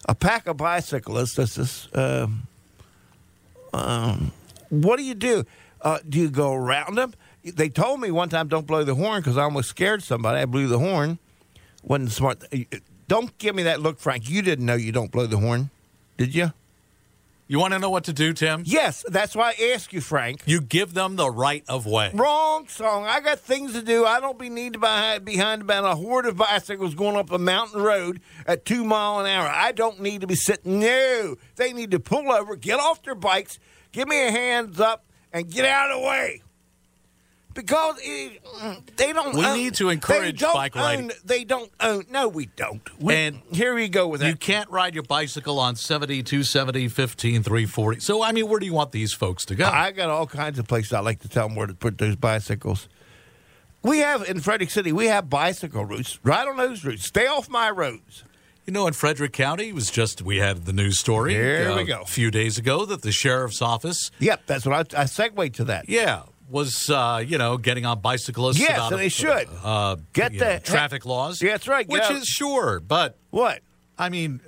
a 0.08 0.14
pack 0.14 0.46
of 0.46 0.56
bicyclists. 0.56 1.34
That's 1.34 1.54
this. 1.54 1.88
Um, 1.94 2.46
um, 3.72 4.32
what 4.70 4.96
do 4.96 5.02
you 5.02 5.14
do? 5.14 5.44
Uh, 5.80 5.98
do 6.08 6.18
you 6.18 6.30
go 6.30 6.52
around 6.52 6.96
them? 6.96 7.14
They 7.44 7.68
told 7.68 8.00
me 8.00 8.10
one 8.10 8.28
time, 8.28 8.48
don't 8.48 8.66
blow 8.66 8.84
the 8.84 8.94
horn 8.94 9.20
because 9.20 9.38
I 9.38 9.42
almost 9.42 9.70
scared 9.70 10.02
somebody. 10.02 10.40
I 10.40 10.44
blew 10.44 10.66
the 10.66 10.78
horn. 10.78 11.18
wasn't 11.82 12.12
smart. 12.12 12.42
Don't 13.06 13.36
give 13.38 13.54
me 13.54 13.62
that 13.62 13.80
look, 13.80 13.98
Frank. 13.98 14.28
You 14.28 14.42
didn't 14.42 14.66
know 14.66 14.74
you 14.74 14.92
don't 14.92 15.10
blow 15.10 15.26
the 15.26 15.38
horn, 15.38 15.70
did 16.16 16.34
you? 16.34 16.52
You 17.50 17.58
want 17.58 17.72
to 17.72 17.78
know 17.78 17.88
what 17.88 18.04
to 18.04 18.12
do, 18.12 18.34
Tim? 18.34 18.62
Yes, 18.66 19.02
that's 19.08 19.34
why 19.34 19.54
I 19.58 19.72
ask 19.72 19.90
you, 19.94 20.02
Frank. 20.02 20.42
You 20.44 20.60
give 20.60 20.92
them 20.92 21.16
the 21.16 21.30
right 21.30 21.64
of 21.66 21.86
way. 21.86 22.10
Wrong 22.12 22.68
song. 22.68 23.06
I 23.06 23.20
got 23.20 23.40
things 23.40 23.72
to 23.72 23.80
do. 23.80 24.04
I 24.04 24.20
don't 24.20 24.38
be 24.38 24.50
need 24.50 24.74
to 24.74 24.78
be 24.78 25.24
behind 25.24 25.62
about 25.62 25.84
a 25.86 25.94
horde 25.94 26.26
of 26.26 26.36
bicycles 26.36 26.94
going 26.94 27.16
up 27.16 27.30
a 27.30 27.38
mountain 27.38 27.80
road 27.80 28.20
at 28.46 28.66
two 28.66 28.84
mile 28.84 29.20
an 29.20 29.26
hour. 29.26 29.48
I 29.48 29.72
don't 29.72 29.98
need 30.00 30.20
to 30.20 30.26
be 30.26 30.34
sitting. 30.34 30.80
No, 30.80 31.36
they 31.56 31.72
need 31.72 31.90
to 31.92 32.00
pull 32.00 32.30
over, 32.30 32.54
get 32.54 32.78
off 32.78 33.02
their 33.02 33.14
bikes, 33.14 33.58
give 33.92 34.08
me 34.08 34.26
a 34.26 34.30
hands 34.30 34.78
up, 34.78 35.06
and 35.32 35.50
get 35.50 35.64
out 35.64 35.90
of 35.90 36.02
the 36.02 36.06
way. 36.06 36.42
Because 37.58 37.96
it, 38.02 38.40
they 38.96 39.12
don't. 39.12 39.34
We 39.34 39.44
own- 39.44 39.56
need 39.56 39.74
to 39.74 39.88
encourage 39.88 40.40
bike 40.40 40.76
riding. 40.76 41.06
own- 41.06 41.16
They 41.24 41.42
don't 41.42 41.70
own. 41.80 42.04
No, 42.08 42.28
we 42.28 42.46
don't. 42.46 42.80
We- 43.00 43.14
And 43.14 43.40
here 43.52 43.74
we 43.74 43.88
go 43.88 44.06
with 44.06 44.20
that. 44.20 44.28
You 44.28 44.36
can't 44.36 44.70
ride 44.70 44.94
your 44.94 45.02
bicycle 45.02 45.58
on 45.58 45.74
70, 45.74 46.22
270, 46.22 46.86
15, 46.88 47.42
340. 47.42 48.00
So, 48.00 48.22
I 48.22 48.30
mean, 48.32 48.48
where 48.48 48.60
do 48.60 48.66
you 48.66 48.72
want 48.74 48.92
these 48.92 49.12
folks 49.12 49.44
to 49.46 49.56
go? 49.56 49.66
I 49.66 49.90
got 49.90 50.08
all 50.08 50.26
kinds 50.26 50.58
of 50.60 50.68
places 50.68 50.92
I 50.92 51.00
like 51.00 51.20
to 51.22 51.28
tell 51.28 51.48
them 51.48 51.56
where 51.56 51.66
to 51.66 51.74
put 51.74 51.98
those 51.98 52.14
bicycles. 52.14 52.88
We 53.82 53.98
have 53.98 54.28
in 54.28 54.40
Frederick 54.40 54.70
City, 54.70 54.92
we 54.92 55.06
have 55.06 55.28
bicycle 55.28 55.84
routes. 55.84 56.18
Ride 56.22 56.46
on 56.48 56.56
those 56.56 56.84
routes. 56.84 57.04
Stay 57.06 57.26
off 57.26 57.48
my 57.48 57.70
roads. 57.70 58.24
You 58.66 58.72
know, 58.72 58.86
in 58.86 58.92
Frederick 58.92 59.32
County, 59.32 59.68
it 59.70 59.74
was 59.74 59.90
just 59.90 60.20
we 60.22 60.36
had 60.36 60.64
the 60.66 60.72
news 60.74 60.98
story 60.98 61.32
Here 61.32 61.70
uh, 61.70 61.76
we 61.76 61.84
go. 61.84 62.02
a 62.02 62.06
few 62.06 62.30
days 62.30 62.58
ago 62.58 62.84
that 62.84 63.02
the 63.02 63.12
sheriff's 63.12 63.62
office, 63.62 64.10
Yep, 64.18 64.42
that's 64.46 64.66
what 64.66 64.94
I, 64.94 65.02
I 65.02 65.04
segue 65.04 65.54
to 65.54 65.64
that. 65.64 65.88
yeah, 65.88 66.22
was 66.50 66.88
uh, 66.90 67.22
you 67.26 67.38
know 67.38 67.56
getting 67.58 67.84
on 67.86 68.00
bicyclists. 68.00 68.58
Yes, 68.58 68.90
and 68.90 68.98
they 69.00 69.08
should. 69.08 69.48
uh, 69.62 69.96
Get 70.12 70.32
you 70.32 70.38
the 70.38 70.44
know, 70.44 70.50
heck- 70.52 70.64
traffic 70.64 71.04
laws. 71.06 71.42
Yeah, 71.42 71.52
that's 71.52 71.68
right, 71.68 71.88
Which 71.88 72.02
out- 72.02 72.12
is 72.12 72.26
sure, 72.26 72.80
but 72.80 73.16
What? 73.30 73.60
I 73.98 74.08
mean, 74.10 74.40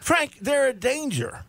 Frank, 0.00 0.38
they're 0.40 0.68
a 0.68 0.72
danger. 0.72 1.44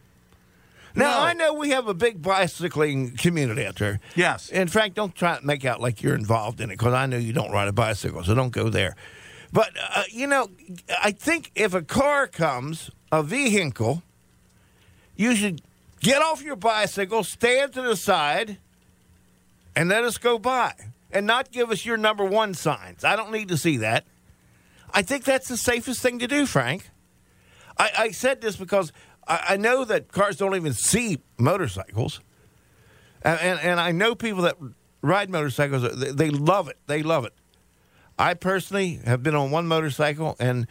Now, 0.93 1.11
No. 1.17 1.19
I 1.25 1.33
know 1.33 1.53
we 1.53 1.69
have 1.71 1.87
a 1.87 1.93
big 1.93 2.21
bicycling 2.21 3.15
community 3.17 3.65
out 3.65 3.75
there. 3.75 3.99
Yes. 4.15 4.49
And 4.49 4.71
Frank, 4.71 4.93
don't 4.95 5.13
try 5.15 5.37
to 5.39 5.45
make 5.45 5.63
out 5.65 5.79
like 5.81 6.01
you're 6.03 6.15
involved 6.15 6.59
in 6.61 6.69
it 6.69 6.73
because 6.77 6.93
I 6.93 7.05
know 7.07 7.17
you 7.17 7.33
don't 7.33 7.51
ride 7.51 7.67
a 7.67 7.71
bicycle, 7.73 8.23
so 8.23 8.33
don't 8.35 8.51
go 8.51 8.69
there. 8.69 8.95
But, 9.53 9.71
uh, 9.95 10.03
you 10.11 10.27
know, 10.27 10.49
I 11.03 11.11
think 11.11 11.51
if 11.55 11.73
a 11.73 11.81
car 11.81 12.27
comes, 12.27 12.89
a 13.11 13.21
vehicle, 13.23 14.03
you 15.15 15.35
should 15.35 15.61
get 15.99 16.21
off 16.21 16.43
your 16.43 16.55
bicycle, 16.55 17.23
stand 17.23 17.73
to 17.73 17.81
the 17.81 17.95
side, 17.95 18.57
and 19.77 19.89
let 19.89 20.03
us 20.03 20.17
go 20.17 20.39
by 20.39 20.73
and 21.11 21.27
not 21.27 21.51
give 21.51 21.69
us 21.69 21.85
your 21.85 21.97
number 21.97 22.25
one 22.25 22.55
signs. 22.55 23.03
I 23.03 23.15
don't 23.15 23.31
need 23.31 23.49
to 23.49 23.57
see 23.57 23.77
that. 23.77 24.05
I 24.91 25.03
think 25.03 25.23
that's 25.23 25.47
the 25.47 25.55
safest 25.55 26.01
thing 26.01 26.17
to 26.19 26.27
do, 26.27 26.47
Frank. 26.47 26.89
I, 27.77 27.91
I 27.95 28.11
said 28.11 28.41
this 28.41 28.55
because 28.55 28.91
I, 29.27 29.43
I 29.49 29.57
know 29.57 29.85
that 29.85 30.11
cars 30.11 30.35
don't 30.35 30.55
even 30.55 30.73
see 30.73 31.19
motorcycles, 31.37 32.21
and, 33.21 33.39
and 33.39 33.59
and 33.59 33.79
I 33.79 33.91
know 33.91 34.15
people 34.15 34.43
that 34.43 34.57
ride 35.03 35.29
motorcycles. 35.29 35.83
They, 35.95 36.11
they 36.11 36.29
love 36.31 36.69
it. 36.69 36.77
They 36.87 37.03
love 37.03 37.25
it. 37.25 37.33
I 38.17 38.33
personally 38.33 38.99
have 39.05 39.21
been 39.21 39.35
on 39.35 39.51
one 39.51 39.67
motorcycle, 39.67 40.35
and 40.39 40.65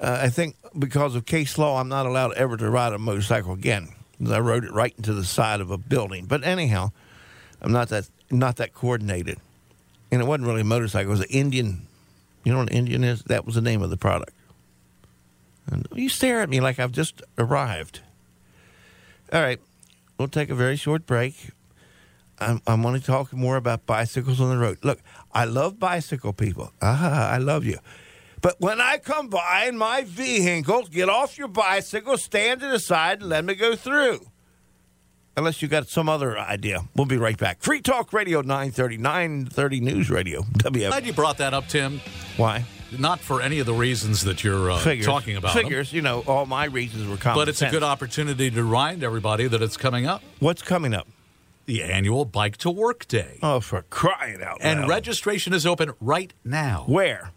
uh, 0.00 0.18
I 0.22 0.28
think 0.28 0.56
because 0.76 1.14
of 1.14 1.24
case 1.24 1.56
law, 1.56 1.78
I'm 1.78 1.88
not 1.88 2.04
allowed 2.04 2.32
ever 2.32 2.56
to 2.56 2.68
ride 2.68 2.94
a 2.94 2.98
motorcycle 2.98 3.52
again. 3.52 3.90
I 4.28 4.40
rode 4.40 4.64
it 4.64 4.72
right 4.72 4.94
into 4.96 5.14
the 5.14 5.24
side 5.24 5.60
of 5.60 5.70
a 5.70 5.78
building. 5.78 6.26
But 6.26 6.42
anyhow, 6.42 6.90
I'm 7.62 7.70
not 7.70 7.90
that 7.90 8.10
not 8.30 8.56
that 8.56 8.74
coordinated, 8.74 9.38
and 10.10 10.20
it 10.20 10.24
wasn't 10.24 10.46
really 10.46 10.62
a 10.62 10.64
motorcycle. 10.64 11.10
It 11.10 11.12
was 11.12 11.20
an 11.20 11.30
Indian. 11.30 11.86
You 12.44 12.52
know 12.52 12.58
what 12.58 12.70
an 12.70 12.76
Indian 12.76 13.04
is? 13.04 13.22
That 13.24 13.44
was 13.44 13.54
the 13.54 13.60
name 13.60 13.82
of 13.82 13.90
the 13.90 13.96
product. 13.96 14.32
And 15.70 15.86
you 15.94 16.08
stare 16.08 16.40
at 16.40 16.48
me 16.48 16.60
like 16.60 16.78
I've 16.78 16.92
just 16.92 17.22
arrived. 17.38 18.00
All 19.32 19.40
right, 19.40 19.60
we'll 20.18 20.28
take 20.28 20.50
a 20.50 20.54
very 20.54 20.76
short 20.76 21.06
break. 21.06 21.50
I'm, 22.40 22.82
going 22.82 22.98
to 22.98 23.06
talk 23.06 23.34
more 23.34 23.56
about 23.56 23.84
bicycles 23.84 24.40
on 24.40 24.48
the 24.48 24.56
road. 24.56 24.78
Look, 24.82 25.00
I 25.32 25.44
love 25.44 25.78
bicycle 25.78 26.32
people. 26.32 26.72
Ah, 26.80 27.28
I 27.30 27.36
love 27.36 27.66
you. 27.66 27.78
But 28.40 28.58
when 28.58 28.80
I 28.80 28.96
come 28.96 29.28
by 29.28 29.66
in 29.68 29.76
my 29.76 30.04
vehicle, 30.04 30.84
get 30.90 31.10
off 31.10 31.36
your 31.36 31.48
bicycle, 31.48 32.16
stand 32.16 32.60
to 32.60 32.68
the 32.68 32.78
side, 32.78 33.20
and 33.20 33.28
let 33.28 33.44
me 33.44 33.54
go 33.54 33.76
through. 33.76 34.20
Unless 35.36 35.62
you 35.62 35.68
got 35.68 35.88
some 35.88 36.08
other 36.08 36.38
idea. 36.38 36.82
We'll 36.96 37.06
be 37.06 37.16
right 37.16 37.38
back. 37.38 37.60
Free 37.60 37.80
Talk 37.80 38.12
Radio 38.12 38.40
930, 38.40 38.98
930 38.98 39.80
News 39.80 40.10
Radio. 40.10 40.42
WF. 40.42 40.88
glad 40.88 41.06
you 41.06 41.12
brought 41.12 41.38
that 41.38 41.54
up, 41.54 41.68
Tim. 41.68 42.00
Why? 42.36 42.64
Not 42.98 43.20
for 43.20 43.40
any 43.40 43.60
of 43.60 43.66
the 43.66 43.72
reasons 43.72 44.24
that 44.24 44.42
you're 44.42 44.70
uh, 44.72 44.80
talking 45.02 45.36
about, 45.36 45.54
them, 45.54 45.62
Figures, 45.62 45.92
you 45.92 46.02
know, 46.02 46.24
all 46.26 46.44
my 46.46 46.64
reasons 46.64 47.08
were 47.08 47.16
common 47.16 47.36
but 47.42 47.48
it's 47.48 47.62
a 47.62 47.70
good 47.70 47.84
opportunity 47.84 48.50
to 48.50 48.64
remind 48.64 49.04
everybody 49.04 49.46
that 49.46 49.62
it's 49.62 49.76
coming 49.76 50.06
up. 50.06 50.22
What's 50.40 50.62
coming 50.62 50.92
up? 50.92 51.06
The 51.66 51.84
annual 51.84 52.24
Bike 52.24 52.56
to 52.58 52.70
Work 52.70 53.06
Day. 53.06 53.38
Oh, 53.44 53.60
for 53.60 53.82
crying 53.90 54.42
out 54.42 54.60
loud. 54.60 54.78
And 54.78 54.88
registration 54.88 55.52
is 55.52 55.64
open 55.64 55.92
right 56.00 56.32
now. 56.44 56.84
Where? 56.88 57.30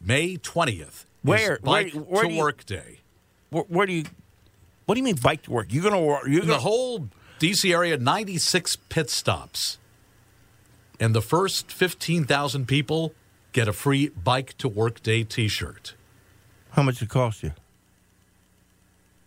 May 0.00 0.36
20th. 0.36 1.04
Where- 1.22 1.58
Bike 1.60 1.92
where- 1.92 2.02
where 2.04 2.24
to 2.24 2.32
you- 2.32 2.38
Work 2.38 2.64
Day. 2.64 3.00
Where, 3.50 3.64
where 3.64 3.86
do 3.86 3.92
you? 3.94 4.04
What 4.86 4.94
do 4.94 5.00
you 5.00 5.04
mean 5.04 5.16
bike 5.16 5.42
to 5.42 5.50
work? 5.50 5.66
You're 5.70 5.82
gonna 5.82 6.00
work? 6.00 6.22
You're 6.26 6.40
gonna 6.40 6.54
the 6.54 6.58
whole 6.60 7.08
D.C. 7.38 7.72
area, 7.72 7.98
96 7.98 8.76
pit 8.88 9.10
stops. 9.10 9.78
And 10.98 11.14
the 11.14 11.20
first 11.20 11.70
15,000 11.70 12.66
people 12.66 13.12
get 13.52 13.68
a 13.68 13.72
free 13.72 14.08
Bike 14.08 14.56
to 14.58 14.68
Work 14.68 15.02
Day 15.02 15.24
t 15.24 15.48
shirt. 15.48 15.94
How 16.70 16.82
much 16.82 17.02
it 17.02 17.08
cost 17.08 17.42
you? 17.42 17.52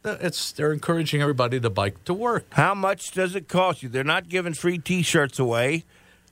Uh, 0.03 0.15
it's 0.21 0.51
They're 0.53 0.71
encouraging 0.71 1.21
everybody 1.21 1.59
to 1.59 1.69
bike 1.69 2.03
to 2.05 2.13
work. 2.13 2.45
How 2.51 2.73
much 2.73 3.11
does 3.11 3.35
it 3.35 3.47
cost 3.49 3.83
you? 3.83 3.89
They're 3.89 4.03
not 4.03 4.29
giving 4.29 4.53
free 4.53 4.77
T-shirts 4.77 5.39
away. 5.39 5.83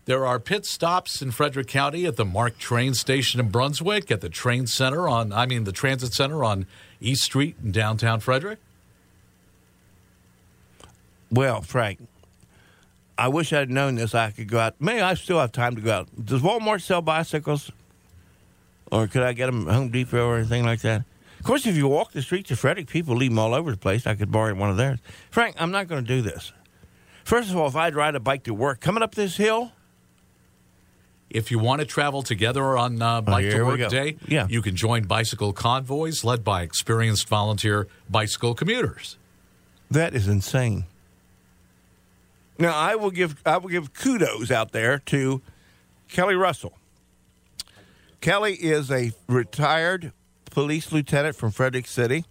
There 0.06 0.26
are 0.26 0.40
pit 0.40 0.66
stops 0.66 1.22
in 1.22 1.32
Frederick 1.32 1.68
County 1.68 2.06
at 2.06 2.16
the 2.16 2.24
MARC 2.24 2.58
train 2.58 2.94
station 2.94 3.42
in 3.42 3.50
Brunswick, 3.50 4.10
at 4.10 4.22
the 4.22 4.30
train 4.30 4.68
center 4.68 5.10
on, 5.10 5.34
I 5.34 5.46
mean, 5.46 5.66
the 5.66 5.74
transit 5.74 6.14
center 6.14 6.46
on 6.46 6.66
East 7.02 7.24
Street 7.24 7.58
in 7.62 7.74
downtown 7.74 8.22
Frederick. 8.22 8.60
Well, 11.32 11.62
Frank, 11.62 12.00
I 13.18 13.28
wish 13.28 13.52
I'd 13.54 13.70
known 13.70 13.96
this. 13.96 14.14
I 14.16 14.32
could 14.32 14.48
go 14.48 14.60
out. 14.60 14.76
Maybe 14.80 15.02
I 15.02 15.14
still 15.16 15.40
have 15.40 15.52
time 15.52 15.76
to 15.76 15.82
go 15.82 15.92
out. 15.92 16.26
Does 16.26 16.42
Walmart 16.42 16.82
sell 16.82 17.02
bicycles, 17.02 17.72
or 18.92 19.08
could 19.08 19.24
I 19.24 19.34
get 19.34 19.48
them 19.48 19.68
at 19.68 19.74
Home 19.76 19.90
Depot 19.90 20.28
or 20.28 20.38
anything 20.38 20.64
like 20.66 20.82
that? 20.82 21.04
Of 21.40 21.46
course, 21.46 21.66
if 21.68 21.76
you 21.78 21.88
walk 21.88 22.12
the 22.14 22.22
streets 22.22 22.50
of 22.52 22.60
Frederick, 22.60 22.88
people 22.88 23.16
leave 23.16 23.32
them 23.32 23.40
all 23.40 23.54
over 23.54 23.72
the 23.72 23.78
place. 23.78 24.08
I 24.08 24.16
could 24.16 24.32
borrow 24.32 24.54
one 24.56 24.70
of 24.70 24.78
theirs. 24.78 25.00
Frank, 25.30 25.56
I'm 25.60 25.72
not 25.72 25.88
going 25.88 26.04
to 26.04 26.08
do 26.08 26.22
this. 26.22 26.52
First 27.24 27.50
of 27.52 27.58
all, 27.58 27.68
if 27.68 27.76
I'd 27.76 27.96
ride 27.96 28.16
a 28.16 28.20
bike 28.20 28.44
to 28.44 28.54
work, 28.54 28.80
coming 28.80 29.04
up 29.04 29.16
this 29.16 29.38
hill, 29.38 29.72
If 31.30 31.52
you 31.52 31.60
want 31.60 31.82
to 31.82 31.86
travel 31.86 32.24
together 32.24 32.78
on 32.78 33.02
uh, 33.02 33.20
Bike 33.22 33.44
here 33.44 33.58
to 33.60 33.66
Work. 33.66 33.90
Day, 33.90 34.16
Yeah. 34.28 34.48
you 34.50 34.62
can 34.62 34.78
join 34.78 35.04
bicycle 35.04 35.52
convoys 35.52 36.24
led 36.24 36.42
by 36.46 36.62
experienced 36.62 37.28
volunteer 37.28 37.88
bicycle 38.10 38.56
commuters. 38.56 39.18
That 39.92 40.14
is 40.16 40.30
insane. 40.30 40.86
Now 42.60 42.76
I 42.76 42.96
will 42.96 43.12
give 43.12 43.42
I 43.46 43.58
will 43.58 43.70
give 43.70 43.94
kudos 43.94 44.52
out 44.52 44.72
there 44.72 45.00
to 45.08 45.42
Kelly 46.10 46.36
Russell. 46.36 46.78
Kelly 48.22 48.54
is 48.56 48.92
a 48.92 49.12
retired 49.28 50.12
police 50.50 50.92
lieutenant 50.92 51.36
from 51.36 51.52
Frederick 51.52 51.88
City. 51.88 52.26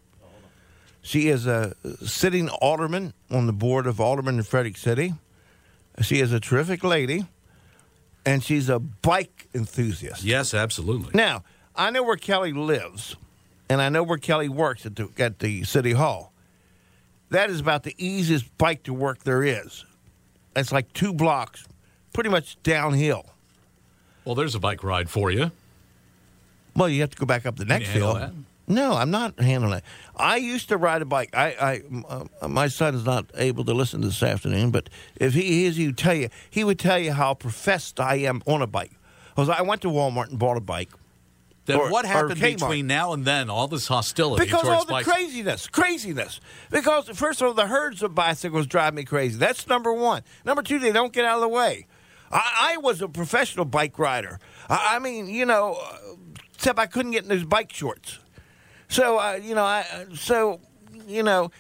She 1.01 1.29
is 1.29 1.47
a 1.47 1.77
sitting 2.05 2.49
alderman 2.49 3.15
on 3.31 3.47
the 3.47 3.53
board 3.53 3.87
of 3.87 4.01
aldermen 4.01 4.39
in 4.39 4.43
Frederick 4.43 4.77
City. 4.77 5.15
She 6.03 6.21
is 6.21 6.33
a 6.33 6.41
terrific 6.41 6.83
lady, 6.83 7.27
and 8.25 8.43
she's 8.43 8.69
a 8.69 8.81
bike 8.81 9.47
enthusiast. 9.55 10.25
Yes, 10.25 10.53
absolutely. 10.53 11.11
Now, 11.15 11.45
I 11.77 11.91
know 11.91 12.03
where 12.03 12.17
Kelly 12.17 12.53
lives, 12.53 13.15
and 13.69 13.81
I 13.81 13.89
know 13.89 14.03
where 14.03 14.19
Kelly 14.19 14.49
works 14.49 14.85
at 14.85 14.97
the, 14.97 15.09
at 15.19 15.39
the 15.39 15.63
city 15.63 15.93
hall. 15.93 16.33
That 17.31 17.51
is 17.51 17.61
about 17.61 17.85
the 17.85 17.95
easiest 17.99 18.59
bike 18.59 18.83
to 18.85 18.93
work 18.93 19.23
there 19.23 19.45
is. 19.45 19.85
It's 20.57 20.73
like 20.73 20.93
two 20.95 21.13
blocks, 21.13 21.67
pretty 22.13 22.31
much 22.31 22.61
downhill. 22.63 23.27
Well, 24.25 24.35
there's 24.35 24.55
a 24.55 24.61
bike 24.61 24.83
ride 24.83 25.09
for 25.09 25.31
you. 25.31 25.53
Well, 26.75 26.89
you 26.89 27.03
have 27.03 27.11
to 27.11 27.17
go 27.17 27.27
back 27.27 27.47
up 27.47 27.57
the 27.57 27.65
next 27.65 27.89
hill. 27.89 28.15
that? 28.15 28.33
No, 28.69 28.95
I'm 28.95 29.11
not 29.13 29.39
handling 29.39 29.75
it. 29.75 29.85
I 30.17 30.37
used 30.39 30.71
to 30.71 30.77
ride 30.77 31.01
a 31.01 31.05
bike. 31.05 31.31
I, 31.35 31.83
I 32.09 32.25
uh, 32.43 32.49
my 32.49 32.67
son's 32.67 33.05
not 33.05 33.31
able 33.37 33.65
to 33.65 33.73
listen 33.73 34.01
this 34.01 34.23
afternoon, 34.23 34.73
but 34.73 34.91
if 35.15 35.35
he 35.35 35.67
is, 35.67 35.77
he 35.77 35.87
would 35.87 35.99
tell 35.99 36.15
you. 36.15 36.31
He 36.51 36.65
would 36.65 36.79
tell 36.79 36.99
you 36.99 37.13
how 37.13 37.35
professed 37.35 38.01
I 38.01 38.17
am 38.17 38.43
on 38.47 38.63
a 38.63 38.67
bike. 38.67 38.93
Because 39.29 39.49
I 39.49 39.63
went 39.63 39.83
to 39.83 39.89
Walmart 39.89 40.31
and 40.31 40.39
bought 40.39 40.57
a 40.57 40.61
bike. 40.61 40.91
Then 41.67 41.81
Or- 41.81 41.91
what 41.91 42.07
happened 42.07 42.41
between 42.41 42.87
now 42.87 43.13
and 43.13 43.25
then? 43.25 43.51
All 43.51 43.67
this 43.69 43.89
hostility 43.89 44.45
Because 44.45 44.67
all 44.67 44.85
the 44.85 45.03
craziness, 45.03 45.67
craziness. 45.67 46.41
Because 46.71 47.09
first 47.09 47.43
of 47.43 47.49
all, 47.49 47.55
the 47.55 47.67
herds 47.67 48.03
of 48.03 48.15
bicycles 48.15 48.67
drive 48.69 48.95
me 48.95 49.05
crazy. 49.05 49.37
That's 49.37 49.67
number 49.67 49.93
one. 49.93 50.23
Number 50.45 50.63
two, 50.63 50.79
they 50.79 50.93
don't 50.93 51.13
get 51.13 51.25
out 51.25 51.37
of 51.37 51.41
the 51.43 51.49
way. 51.49 51.87
I, 52.31 52.75
I 52.75 52.77
was 52.79 53.03
a 53.03 53.09
professional 53.09 53.65
bike 53.65 53.99
rider. 53.99 54.39
I, 54.71 54.97
I 54.97 54.99
mean, 55.01 55.27
you 55.27 55.45
know, 55.45 55.79
except 56.55 56.79
I 56.79 56.87
couldn't 56.87 57.13
get 57.13 57.25
in 57.25 57.29
those 57.29 57.45
bike 57.45 57.73
shorts. 57.73 58.21
So, 58.89 59.19
uh, 59.19 59.39
you 59.43 59.55
know, 59.55 59.65
I 59.65 60.07
so 60.15 60.61
you 61.07 61.25
know, 61.25 61.51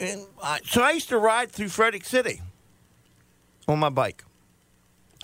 and 0.00 0.26
I, 0.42 0.60
so 0.64 0.82
I 0.82 0.92
used 0.92 1.10
to 1.10 1.18
ride 1.18 1.50
through 1.50 1.68
Frederick 1.68 2.04
City 2.04 2.40
on 3.68 3.78
my 3.78 3.90
bike. 3.90 4.24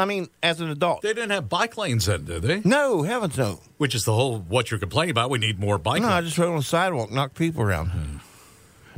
I 0.00 0.06
mean, 0.06 0.28
as 0.42 0.60
an 0.60 0.70
adult. 0.70 1.02
They 1.02 1.12
didn't 1.12 1.30
have 1.30 1.48
bike 1.48 1.76
lanes 1.76 2.06
then, 2.06 2.24
did 2.24 2.42
they? 2.42 2.62
No, 2.64 3.02
heavens 3.02 3.36
no. 3.36 3.60
Which 3.76 3.94
is 3.94 4.04
the 4.04 4.14
whole 4.14 4.38
what 4.38 4.70
you're 4.70 4.80
complaining 4.80 5.10
about. 5.10 5.28
We 5.28 5.38
need 5.38 5.60
more 5.60 5.76
bike 5.76 6.00
No, 6.00 6.08
I 6.08 6.22
just 6.22 6.38
rode 6.38 6.50
on 6.50 6.56
the 6.56 6.62
sidewalk, 6.62 7.10
knock 7.10 7.34
people 7.34 7.62
around. 7.62 8.20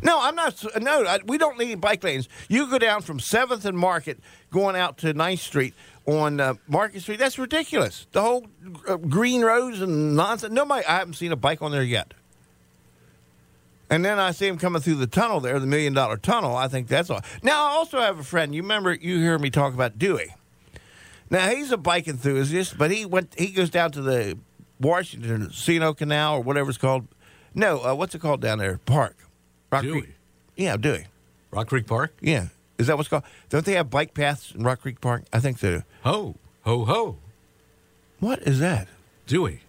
No, 0.02 0.20
I'm 0.20 0.34
not. 0.34 0.64
No, 0.80 1.04
I, 1.04 1.18
we 1.24 1.38
don't 1.38 1.58
need 1.58 1.80
bike 1.80 2.02
lanes. 2.04 2.28
You 2.48 2.68
go 2.68 2.78
down 2.78 3.02
from 3.02 3.20
Seventh 3.20 3.64
and 3.64 3.76
Market, 3.76 4.18
going 4.50 4.76
out 4.76 4.98
to 4.98 5.12
9th 5.14 5.38
Street 5.38 5.74
on 6.06 6.40
uh, 6.40 6.54
Market 6.68 7.02
Street. 7.02 7.18
That's 7.18 7.38
ridiculous. 7.38 8.06
The 8.12 8.20
whole 8.20 8.46
uh, 8.88 8.96
green 8.96 9.42
roads 9.42 9.80
and 9.80 10.16
nonsense. 10.16 10.52
Nobody. 10.52 10.84
I 10.86 10.98
haven't 10.98 11.14
seen 11.14 11.32
a 11.32 11.36
bike 11.36 11.62
on 11.62 11.70
there 11.70 11.84
yet. 11.84 12.14
And 13.90 14.04
then 14.04 14.18
I 14.18 14.30
see 14.30 14.48
him 14.48 14.56
coming 14.56 14.80
through 14.80 14.94
the 14.94 15.06
tunnel 15.06 15.40
there, 15.40 15.58
the 15.60 15.66
million 15.66 15.92
dollar 15.94 16.16
tunnel. 16.16 16.56
I 16.56 16.66
think 16.66 16.88
that's 16.88 17.10
all. 17.10 17.20
Now 17.42 17.66
I 17.66 17.70
also 17.72 18.00
have 18.00 18.18
a 18.18 18.24
friend. 18.24 18.54
You 18.54 18.62
remember? 18.62 18.94
You 18.94 19.18
hear 19.18 19.38
me 19.38 19.50
talk 19.50 19.74
about 19.74 19.98
Dewey. 19.98 20.34
Now 21.32 21.48
he's 21.48 21.72
a 21.72 21.76
bike 21.76 22.06
enthusiast, 22.06 22.76
but 22.78 22.90
he 22.92 23.04
went. 23.06 23.34
He 23.38 23.48
goes 23.48 23.70
down 23.70 23.90
to 23.92 24.02
the 24.02 24.38
Washington 24.78 25.50
C&O 25.50 25.94
Canal 25.94 26.34
or 26.36 26.40
whatever 26.42 26.68
it's 26.68 26.78
called, 26.78 27.08
No, 27.54 27.82
uh, 27.82 27.94
what's 27.94 28.14
it 28.14 28.20
called 28.20 28.40
down 28.40 28.58
there? 28.58 28.78
Park. 28.84 29.16
Rock 29.72 29.82
Dewey. 29.82 30.00
Creek. 30.02 30.14
Yeah, 30.56 30.76
Dewey. 30.76 31.06
Rock 31.50 31.68
Creek 31.68 31.86
Park? 31.86 32.12
Yeah. 32.20 32.48
Is 32.78 32.86
that 32.88 32.96
what's 32.96 33.08
called? 33.08 33.22
Don't 33.48 33.64
they 33.64 33.72
have 33.72 33.88
bike 33.90 34.12
paths 34.14 34.52
in 34.54 34.62
Rock 34.62 34.82
Creek 34.82 35.00
Park? 35.00 35.24
I 35.32 35.40
think 35.40 35.58
so. 35.58 35.82
Ho, 36.04 36.34
ho, 36.62 36.84
ho. 36.84 37.16
What 38.20 38.40
is 38.42 38.58
that? 38.60 38.88
Dewey. 39.26 39.60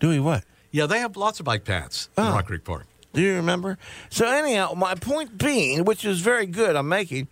Dewey 0.00 0.18
what? 0.18 0.44
Yeah, 0.72 0.86
they 0.86 0.98
have 0.98 1.16
lots 1.16 1.38
of 1.40 1.46
bike 1.46 1.64
paths 1.64 2.08
in 2.18 2.24
Oh. 2.24 2.32
Rock 2.32 2.46
Creek 2.46 2.64
Park. 2.64 2.86
Do 3.12 3.22
you 3.22 3.34
remember? 3.36 3.78
So 4.10 4.26
anyhow, 4.26 4.74
my 4.76 4.94
point 4.94 5.38
being, 5.38 5.84
which 5.84 6.04
is 6.04 6.20
very 6.20 6.46
good, 6.46 6.74
I'm 6.76 6.88
making. 6.88 7.28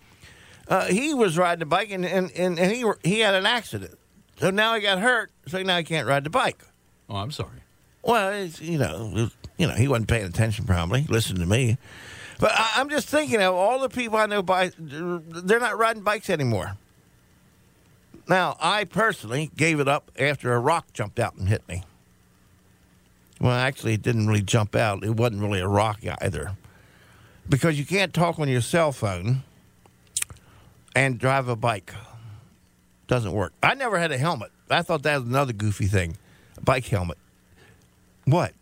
Uh, 0.68 0.86
he 0.86 1.14
was 1.14 1.38
riding 1.38 1.62
a 1.62 1.66
bike 1.66 1.90
and, 1.90 2.04
and, 2.04 2.30
and, 2.32 2.58
and 2.58 2.72
he 2.72 2.84
he 3.04 3.20
had 3.20 3.34
an 3.34 3.46
accident, 3.46 3.96
so 4.40 4.50
now 4.50 4.74
he 4.74 4.80
got 4.80 4.98
hurt. 4.98 5.30
So 5.46 5.62
now 5.62 5.78
he 5.78 5.84
can't 5.84 6.06
ride 6.08 6.24
the 6.24 6.30
bike. 6.30 6.64
Oh, 7.08 7.16
I'm 7.16 7.30
sorry. 7.30 7.60
Well, 8.02 8.32
it's, 8.32 8.60
you 8.60 8.78
know, 8.78 9.10
was- 9.14 9.36
you 9.58 9.66
know, 9.66 9.74
he 9.74 9.88
wasn't 9.88 10.08
paying 10.08 10.26
attention 10.26 10.64
probably. 10.66 11.06
Listen 11.08 11.36
to 11.38 11.46
me, 11.46 11.78
but 12.40 12.50
I, 12.52 12.72
I'm 12.76 12.90
just 12.90 13.08
thinking 13.08 13.40
of 13.40 13.54
all 13.54 13.78
the 13.78 13.88
people 13.88 14.18
I 14.18 14.26
know. 14.26 14.42
By 14.42 14.72
they're 14.78 15.60
not 15.60 15.78
riding 15.78 16.02
bikes 16.02 16.28
anymore. 16.28 16.76
Now, 18.28 18.56
I 18.60 18.84
personally 18.84 19.50
gave 19.56 19.78
it 19.78 19.86
up 19.86 20.10
after 20.18 20.52
a 20.52 20.58
rock 20.58 20.92
jumped 20.92 21.20
out 21.20 21.36
and 21.36 21.48
hit 21.48 21.66
me. 21.68 21.84
Well, 23.40 23.52
actually, 23.52 23.94
it 23.94 24.02
didn't 24.02 24.26
really 24.26 24.42
jump 24.42 24.74
out. 24.74 25.04
It 25.04 25.14
wasn't 25.14 25.42
really 25.42 25.60
a 25.60 25.68
rock 25.68 26.00
either, 26.20 26.56
because 27.48 27.78
you 27.78 27.84
can't 27.86 28.12
talk 28.12 28.38
on 28.40 28.48
your 28.48 28.62
cell 28.62 28.90
phone 28.92 29.42
and 30.96 31.18
drive 31.18 31.48
a 31.48 31.54
bike. 31.56 31.92
Doesn't 33.06 33.32
work. 33.32 33.52
I 33.62 33.74
never 33.74 33.98
had 33.98 34.10
a 34.10 34.18
helmet. 34.18 34.50
I 34.68 34.82
thought 34.82 35.04
that 35.04 35.20
was 35.20 35.28
another 35.28 35.52
goofy 35.52 35.86
thing, 35.86 36.16
a 36.56 36.60
bike 36.62 36.86
helmet. 36.86 37.18
What? 38.24 38.52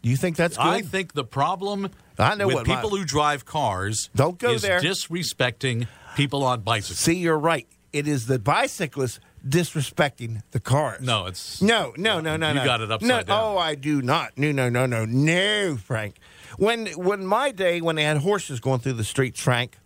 You 0.00 0.16
think 0.16 0.36
that's 0.36 0.56
good? 0.56 0.64
I 0.66 0.80
think 0.80 1.12
the 1.12 1.24
problem 1.24 1.90
I 2.18 2.34
know 2.36 2.46
with 2.46 2.54
what 2.56 2.66
my- 2.66 2.76
people 2.76 2.90
who 2.90 3.04
drive 3.04 3.44
cars 3.44 4.08
Don't 4.14 4.38
go 4.38 4.52
is 4.52 4.62
there. 4.62 4.80
disrespecting 4.80 5.86
people 6.16 6.44
on 6.44 6.62
bicycles. 6.62 6.98
See, 7.00 7.14
you're 7.16 7.38
right. 7.38 7.66
It 7.92 8.08
is 8.08 8.26
the 8.26 8.38
bicyclists 8.38 9.20
disrespecting 9.46 10.42
the 10.52 10.60
cars. 10.60 11.00
No, 11.02 11.26
it's 11.26 11.60
No, 11.60 11.92
no, 11.96 12.20
no, 12.20 12.36
no, 12.36 12.48
You 12.48 12.54
no. 12.54 12.64
got 12.64 12.80
it 12.80 12.90
upside 12.90 13.08
no, 13.08 13.22
down. 13.22 13.44
Oh, 13.44 13.58
I 13.58 13.74
do 13.74 14.00
not. 14.02 14.36
No, 14.38 14.50
no, 14.52 14.68
no, 14.68 14.86
no, 14.86 15.04
no, 15.04 15.76
Frank. 15.76 16.16
When 16.56 16.86
when 16.92 17.26
my 17.26 17.50
day 17.50 17.80
when 17.80 17.96
they 17.96 18.04
had 18.04 18.18
horses 18.18 18.60
going 18.60 18.80
through 18.80 18.94
the 18.94 19.04
streets, 19.04 19.40
Frank, 19.40 19.76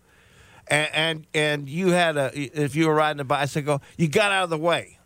and 0.67 0.89
and, 0.93 1.27
and 1.33 1.69
you 1.69 1.89
had 1.89 2.17
a 2.17 2.31
if 2.33 2.75
you 2.75 2.87
were 2.87 2.95
riding 2.95 3.19
a 3.19 3.23
bicycle, 3.25 3.81
you 3.97 4.07
got 4.07 4.31
out 4.31 4.45
of 4.45 4.49
the 4.49 4.57
way, 4.57 4.99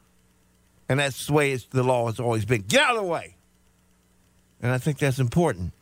and 0.88 1.00
that's 1.00 1.28
the 1.28 1.34
way 1.34 1.52
it's, 1.52 1.66
the 1.66 1.84
law 1.84 2.08
has 2.08 2.20
always 2.20 2.46
been. 2.46 2.62
Get 2.62 2.82
out 2.82 2.96
of 2.96 3.02
the 3.04 3.08
way, 3.08 3.36
and 4.62 4.72
I 4.72 4.78
think 4.78 4.98
that's 5.00 5.20
important. 5.20 5.74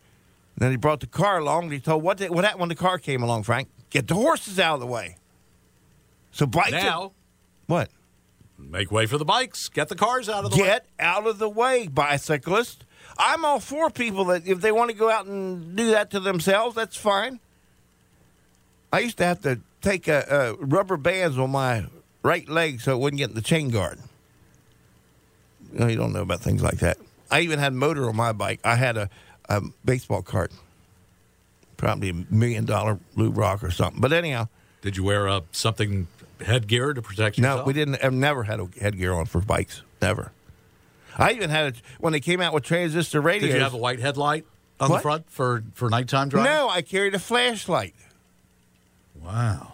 then 0.58 0.72
he 0.72 0.78
brought 0.78 1.02
the 1.02 1.08
car 1.08 1.38
along. 1.40 1.66
And 1.66 1.74
he 1.74 1.80
told 1.80 2.04
what 2.04 2.18
did, 2.18 2.32
what 2.32 2.44
happened 2.44 2.62
when 2.62 2.70
the 2.70 2.76
car 2.76 2.98
came 2.98 3.22
along, 3.24 3.44
Frank? 3.44 3.68
Get 3.90 4.08
the 4.08 4.16
horses 4.16 4.60
out 4.60 4.76
of 4.76 4.80
the 4.80 4.88
way. 4.88 5.18
So 6.32 6.46
bikes 6.46 6.74
are- 6.74 6.84
now 6.84 7.12
what? 7.68 7.90
make 8.58 8.90
way 8.92 9.06
for 9.06 9.18
the 9.18 9.26
bikes. 9.26 9.68
Get 9.70 9.90
the 9.90 9.96
cars 9.96 10.30
out 10.30 10.46
of 10.46 10.52
the 10.52 10.58
way. 10.58 10.68
Get 10.68 10.86
out 10.98 11.28
of 11.28 11.40
the 11.40 11.50
way, 11.50 11.88
bicyclist. 11.88 12.86
I'm 13.18 13.44
all 13.46 13.60
for 13.60 13.90
people 13.90 14.26
that 14.26 14.48
if 14.48 14.62
they 14.62 14.72
want 14.72 14.90
to 14.92 14.96
go 14.96 15.10
out 15.10 15.26
and 15.26 15.76
do 15.76 15.92
that 15.92 16.12
to 16.12 16.20
themselves, 16.20 16.76
that's 16.76 16.96
fine. 16.96 17.40
I 18.92 19.00
used 19.00 19.18
to 19.18 19.26
have 19.26 19.42
to 19.42 19.60
take 19.82 20.08
rubber 20.08 20.98
bands 20.98 21.38
on 21.38 21.52
my 21.52 21.86
right 22.24 22.48
leg 22.48 22.82
so 22.82 22.94
it 22.96 23.00
wouldn't 23.00 23.18
get 23.20 23.30
in 23.30 23.36
the 23.36 23.42
chain 23.42 23.70
guard. 23.70 24.00
No, 25.72 25.88
you 25.88 25.98
don't 25.98 26.14
know 26.14 26.22
about 26.22 26.42
things 26.42 26.62
like 26.64 26.78
that. 26.78 26.98
I 27.30 27.42
even 27.42 27.60
had 27.60 27.74
motor 27.74 28.08
on 28.08 28.16
my 28.16 28.32
bike. 28.32 28.60
I 28.64 28.76
had 28.76 28.98
a, 28.98 29.10
a 29.50 29.62
baseball 29.84 30.22
cart, 30.22 30.52
probably 31.78 32.10
a 32.10 32.14
million 32.34 32.66
dollar 32.66 33.00
Lou 33.16 33.32
Brock 33.32 33.64
or 33.64 33.72
something. 33.72 34.00
But 34.02 34.14
anyhow, 34.14 34.48
Did 34.82 34.96
you 34.96 35.04
wear 35.04 35.28
uh, 35.28 35.42
something 35.52 36.08
headgear 36.40 36.94
to 36.94 37.02
protect 37.02 37.38
yourself? 37.38 37.62
no, 37.62 37.66
we 37.66 37.74
didn't. 37.74 37.98
I've 38.04 38.14
never 38.14 38.44
had 38.44 38.60
a 38.60 38.68
headgear 38.80 39.14
on 39.14 39.26
for 39.26 39.42
bikes. 39.42 39.82
Never. 40.02 40.32
I 41.18 41.32
even 41.32 41.50
had 41.50 41.76
it 41.76 41.82
when 42.00 42.14
they 42.14 42.20
came 42.20 42.42
out 42.42 42.54
with 42.54 42.64
transistor 42.64 43.20
radios. 43.22 43.50
Did 43.52 43.58
you 43.58 43.64
have 43.64 43.74
a 43.74 43.78
white 43.78 44.00
headlight 44.00 44.46
on 44.80 44.90
What? 44.90 44.98
the 44.98 45.02
front 45.02 45.30
for, 45.32 45.64
for 45.74 45.90
nighttime 45.90 46.30
driving? 46.30 46.52
No, 46.52 46.70
I 46.70 46.82
carried 46.82 47.16
a 47.16 47.20
flashlight. 47.20 47.96
Wow. 49.26 49.74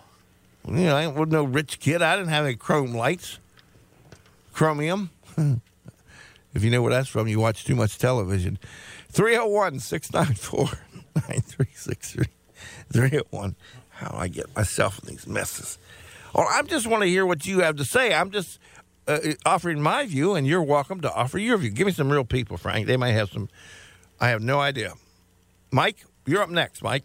You 0.68 0.74
know, 0.74 0.96
I 0.96 1.08
was 1.08 1.30
no 1.30 1.44
rich 1.44 1.80
kid. 1.80 2.02
I 2.02 2.16
didn't 2.16 2.30
have 2.30 2.46
any 2.46 2.56
chrome 2.56 2.94
lights. 2.94 3.40
Chromium. 4.54 5.10
if 5.38 6.64
you 6.64 6.70
know 6.70 6.82
where 6.82 6.92
that's 6.92 7.10
from, 7.10 7.28
you 7.28 7.40
watch 7.40 7.66
too 7.66 7.76
much 7.76 7.98
television. 7.98 8.60
301 9.10 9.80
694 9.80 10.80
9363. 11.16 12.26
301. 12.94 13.56
How 13.90 14.10
do 14.10 14.18
I 14.18 14.28
get 14.28 14.56
myself 14.56 15.00
in 15.00 15.10
these 15.10 15.28
messes? 15.28 15.78
Well, 16.34 16.48
I 16.50 16.62
just 16.64 16.88
want 16.88 17.04
to 17.04 17.10
hear 17.10 17.26
what 17.26 17.46
you 17.46 17.60
have 17.62 17.76
to 17.78 17.86
say. 17.86 18.14
I'm 18.14 18.32
just 18.32 18.60
uh, 19.08 19.20
offering 19.46 19.82
my 19.82 20.06
view, 20.06 20.36
and 20.36 20.48
you're 20.48 20.64
welcome 20.64 21.02
to 21.02 21.14
offer 21.14 21.38
your 21.38 21.58
view. 21.58 21.72
Give 21.72 21.88
me 21.88 21.94
some 21.94 22.12
real 22.12 22.24
people, 22.24 22.58
Frank. 22.58 22.88
They 22.88 22.98
might 22.98 23.12
have 23.12 23.30
some. 23.30 23.50
I 24.20 24.30
have 24.30 24.42
no 24.42 24.60
idea. 24.60 24.94
Mike, 25.72 26.06
you're 26.26 26.42
up 26.42 26.50
next, 26.50 26.84
Mike. 26.84 27.04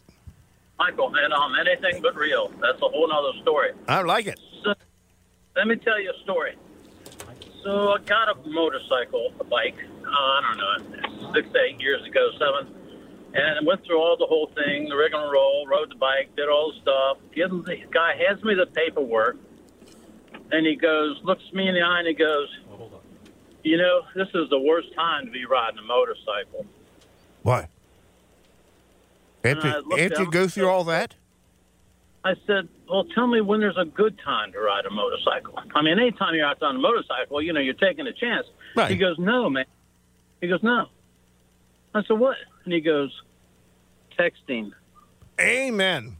Michael, 0.79 1.11
man, 1.11 1.33
I'm 1.33 1.55
anything 1.67 2.03
but 2.03 2.15
real. 2.17 2.49
That's 2.61 2.81
a 2.83 2.89
whole 2.89 3.09
nother 3.09 3.39
story. 3.43 3.71
I 3.89 4.03
like 4.03 4.27
it. 4.27 4.39
So, 4.63 4.75
let 5.57 5.67
me 5.67 5.77
tell 5.77 6.01
you 6.01 6.11
a 6.11 6.23
story. 6.23 6.57
So 7.65 7.93
I 7.93 7.99
got 7.99 8.29
a 8.29 8.49
motorcycle, 8.49 9.33
a 9.41 9.45
bike. 9.45 9.77
Uh, 10.05 10.09
I 10.09 10.41
don't 10.43 11.21
know, 11.21 11.33
six, 11.33 11.49
eight 11.57 11.81
years 11.81 12.05
ago, 12.07 12.31
seven, 12.39 12.73
and 13.35 13.59
I 13.59 13.63
went 13.67 13.85
through 13.85 13.99
all 13.99 14.17
the 14.17 14.27
whole 14.27 14.51
thing, 14.55 14.89
the 14.89 14.95
rigmarole, 14.95 15.67
rode 15.67 15.91
the 15.91 15.97
bike, 15.97 16.35
did 16.37 16.49
all 16.49 16.73
the 16.73 16.81
stuff. 16.81 17.19
Gives 17.35 17.53
the 17.65 17.77
guy 17.91 18.15
hands 18.17 18.45
me 18.45 18.55
the 18.55 18.67
paperwork, 18.67 19.37
and 20.53 20.65
he 20.65 20.77
goes, 20.77 21.19
looks 21.25 21.43
me 21.53 21.69
in 21.69 21.75
the 21.75 21.81
eye, 21.81 21.99
and 21.99 22.09
he 22.09 22.15
goes, 22.15 22.49
"You 23.65 23.79
know, 23.79 24.03
this 24.15 24.29
is 24.33 24.49
the 24.49 24.61
worst 24.61 24.95
time 24.95 25.27
to 25.27 25.33
be 25.33 25.45
riding 25.45 25.79
a 25.79 25.83
motorcycle." 25.83 26.67
Why? 27.43 27.69
After, 29.47 30.23
you 30.23 30.31
go 30.31 30.49
through 30.49 30.69
all 30.69 30.85
that? 30.85 31.15
I 32.25 32.35
said, 32.47 32.69
"Well, 32.91 33.05
tell 33.15 33.27
me 33.27 33.41
when 33.41 33.61
there's 33.61 33.77
a 33.77 33.85
good 33.85 34.19
time 34.19 34.51
to 34.53 34.59
ride 34.59 34.85
a 34.85 34.91
motorcycle. 34.91 35.59
I 35.75 35.83
mean, 35.83 35.99
anytime 35.99 36.35
you're 36.35 36.47
out 36.47 36.61
on 36.63 36.77
a 36.77 36.79
motorcycle, 36.79 37.41
you 37.41 37.53
know, 37.53 37.61
you're 37.61 37.75
taking 37.75 38.07
a 38.07 38.13
chance." 38.13 38.47
Right. 38.75 38.91
He 38.91 38.97
goes, 38.97 39.17
"No, 39.19 39.49
man." 39.49 39.65
He 40.41 40.49
goes, 40.49 40.63
"No." 40.63 40.87
I 41.95 42.03
said, 42.03 42.19
"What?" 42.19 42.37
And 42.65 42.75
he 42.75 42.81
goes, 42.81 43.13
"Texting." 44.19 44.73
Amen. 45.41 46.17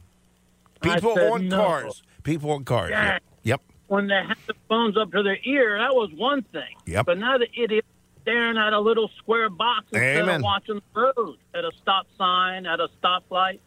People 0.81 1.15
said 1.15 1.31
on 1.31 1.49
no. 1.49 1.57
cars. 1.57 2.03
People 2.23 2.51
on 2.51 2.63
cars. 2.63 2.91
Yeah. 2.91 3.13
Yep. 3.13 3.21
Yep. 3.43 3.61
When 3.87 4.07
they 4.07 4.15
had 4.15 4.37
the 4.47 4.53
phones 4.69 4.97
up 4.97 5.11
to 5.11 5.23
their 5.23 5.39
ear, 5.43 5.77
that 5.77 5.93
was 5.93 6.11
one 6.13 6.41
thing. 6.41 6.75
Yep. 6.85 7.05
But 7.05 7.17
now 7.17 7.37
the 7.37 7.47
idiot 7.53 7.85
staring 8.27 8.57
at 8.57 8.73
a 8.73 8.79
little 8.79 9.09
square 9.19 9.49
box 9.49 9.85
instead 9.93 10.17
Amen. 10.17 10.35
of 10.35 10.41
watching 10.41 10.81
the 10.93 11.01
road 11.01 11.37
at 11.55 11.63
a 11.63 11.71
stop 11.81 12.07
sign, 12.17 12.65
at 12.65 12.79
a 12.81 12.89
stoplight. 13.01 13.59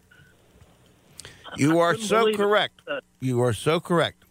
You 1.57 1.79
I 1.81 1.83
are 1.85 1.97
so 1.97 2.21
believe 2.21 2.35
it. 2.35 2.39
correct. 2.39 2.81
You 3.21 3.43
are 3.43 3.55
so 3.55 3.81
correct. 3.81 4.25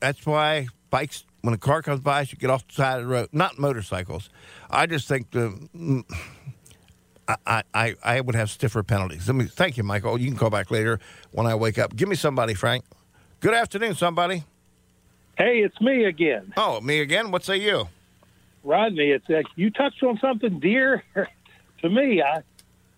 That's 0.00 0.24
why 0.26 0.68
bikes, 0.90 1.24
when 1.40 1.54
a 1.54 1.58
car 1.58 1.80
comes 1.80 2.00
by, 2.00 2.24
should 2.24 2.40
get 2.40 2.50
off 2.50 2.66
the 2.68 2.74
side 2.74 3.00
of 3.00 3.06
the 3.06 3.12
road. 3.12 3.28
Not 3.32 3.58
motorcycles. 3.58 4.28
I 4.70 4.86
just 4.86 5.08
think 5.08 5.30
the. 5.30 5.48
mm, 5.74 6.04
I, 7.46 7.62
I, 7.72 7.94
I 8.04 8.20
would 8.20 8.34
have 8.34 8.50
stiffer 8.50 8.82
penalties. 8.82 9.26
Let 9.26 9.36
me 9.36 9.46
thank 9.46 9.78
you, 9.78 9.84
Michael. 9.84 10.20
You 10.20 10.28
can 10.28 10.36
call 10.36 10.50
back 10.50 10.70
later 10.70 11.00
when 11.30 11.46
I 11.46 11.54
wake 11.54 11.78
up. 11.78 11.96
Give 11.96 12.08
me 12.08 12.16
somebody, 12.16 12.52
Frank. 12.52 12.84
Good 13.40 13.54
afternoon, 13.54 13.94
somebody. 13.94 14.44
Hey, 15.38 15.60
it's 15.64 15.80
me 15.80 16.04
again. 16.04 16.52
Oh, 16.56 16.80
me 16.82 17.00
again. 17.00 17.30
What 17.30 17.44
say 17.44 17.56
you? 17.56 17.88
Rodney, 18.64 19.10
it's 19.10 19.28
uh, 19.28 19.42
you 19.56 19.70
touched 19.70 20.02
on 20.02 20.18
something 20.18 20.60
dear 20.60 21.02
to 21.82 21.88
me. 21.88 22.22
I 22.22 22.42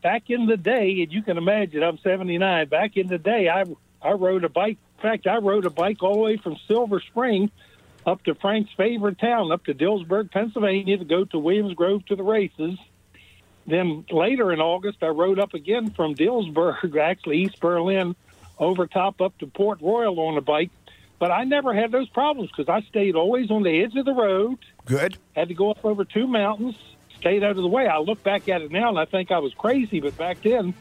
back 0.02 0.28
in 0.28 0.46
the 0.46 0.56
day, 0.56 1.02
and 1.02 1.12
you 1.12 1.22
can 1.22 1.38
imagine 1.38 1.82
I'm 1.82 1.98
79. 1.98 2.68
Back 2.68 2.96
in 2.96 3.08
the 3.08 3.18
day, 3.18 3.48
I 3.48 3.64
I 4.02 4.12
rode 4.12 4.44
a 4.44 4.48
bike. 4.48 4.78
In 4.98 5.02
fact, 5.02 5.26
I 5.26 5.38
rode 5.38 5.66
a 5.66 5.70
bike 5.70 6.02
all 6.02 6.14
the 6.14 6.20
way 6.20 6.36
from 6.36 6.56
Silver 6.68 7.00
Spring 7.00 7.50
up 8.06 8.22
to 8.24 8.34
Frank's 8.34 8.72
favorite 8.76 9.18
town, 9.18 9.50
up 9.50 9.64
to 9.64 9.74
Dillsburg, 9.74 10.30
Pennsylvania, 10.30 10.98
to 10.98 11.04
go 11.04 11.24
to 11.24 11.38
Williams 11.38 11.74
Grove 11.74 12.04
to 12.06 12.16
the 12.16 12.22
races. 12.22 12.78
Then 13.66 14.04
later 14.10 14.52
in 14.52 14.60
August, 14.60 14.98
I 15.02 15.06
rode 15.06 15.38
up 15.38 15.54
again 15.54 15.90
from 15.90 16.14
Dillsburg, 16.14 16.96
actually 17.00 17.38
East 17.38 17.60
Berlin, 17.60 18.14
over 18.58 18.86
top 18.86 19.20
up 19.20 19.36
to 19.38 19.46
Port 19.46 19.80
Royal 19.80 20.20
on 20.20 20.36
a 20.36 20.42
bike. 20.42 20.70
But 21.18 21.30
I 21.30 21.44
never 21.44 21.72
had 21.72 21.92
those 21.92 22.08
problems 22.08 22.50
because 22.50 22.68
I 22.68 22.86
stayed 22.88 23.14
always 23.14 23.50
on 23.50 23.62
the 23.62 23.82
edge 23.82 23.96
of 23.96 24.04
the 24.04 24.12
road 24.12 24.58
Good. 24.84 25.16
had 25.34 25.48
to 25.48 25.54
go 25.54 25.70
up 25.70 25.84
over 25.84 26.04
two 26.04 26.26
mountains, 26.26 26.74
stayed 27.18 27.42
out 27.42 27.52
of 27.52 27.56
the 27.62 27.68
way. 27.68 27.86
I 27.86 27.98
look 27.98 28.22
back 28.22 28.48
at 28.48 28.62
it 28.62 28.70
now 28.70 28.88
and 28.88 28.98
I 28.98 29.04
think 29.04 29.30
I 29.30 29.38
was 29.38 29.54
crazy, 29.54 30.00
but 30.00 30.16
back 30.18 30.42
then 30.42 30.74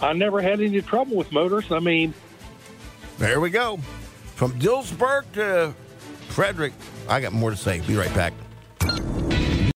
I 0.00 0.12
never 0.12 0.40
had 0.40 0.60
any 0.60 0.80
trouble 0.82 1.16
with 1.16 1.30
motors. 1.32 1.70
I 1.70 1.80
mean, 1.80 2.14
There 3.18 3.40
we 3.40 3.50
go. 3.50 3.76
From 4.34 4.52
Dillsburg 4.58 5.30
to 5.34 5.74
Frederick, 6.28 6.72
I 7.08 7.20
got 7.20 7.32
more 7.32 7.50
to 7.50 7.56
say. 7.56 7.80
Be 7.80 7.94
right 7.94 8.12
back. 8.14 8.32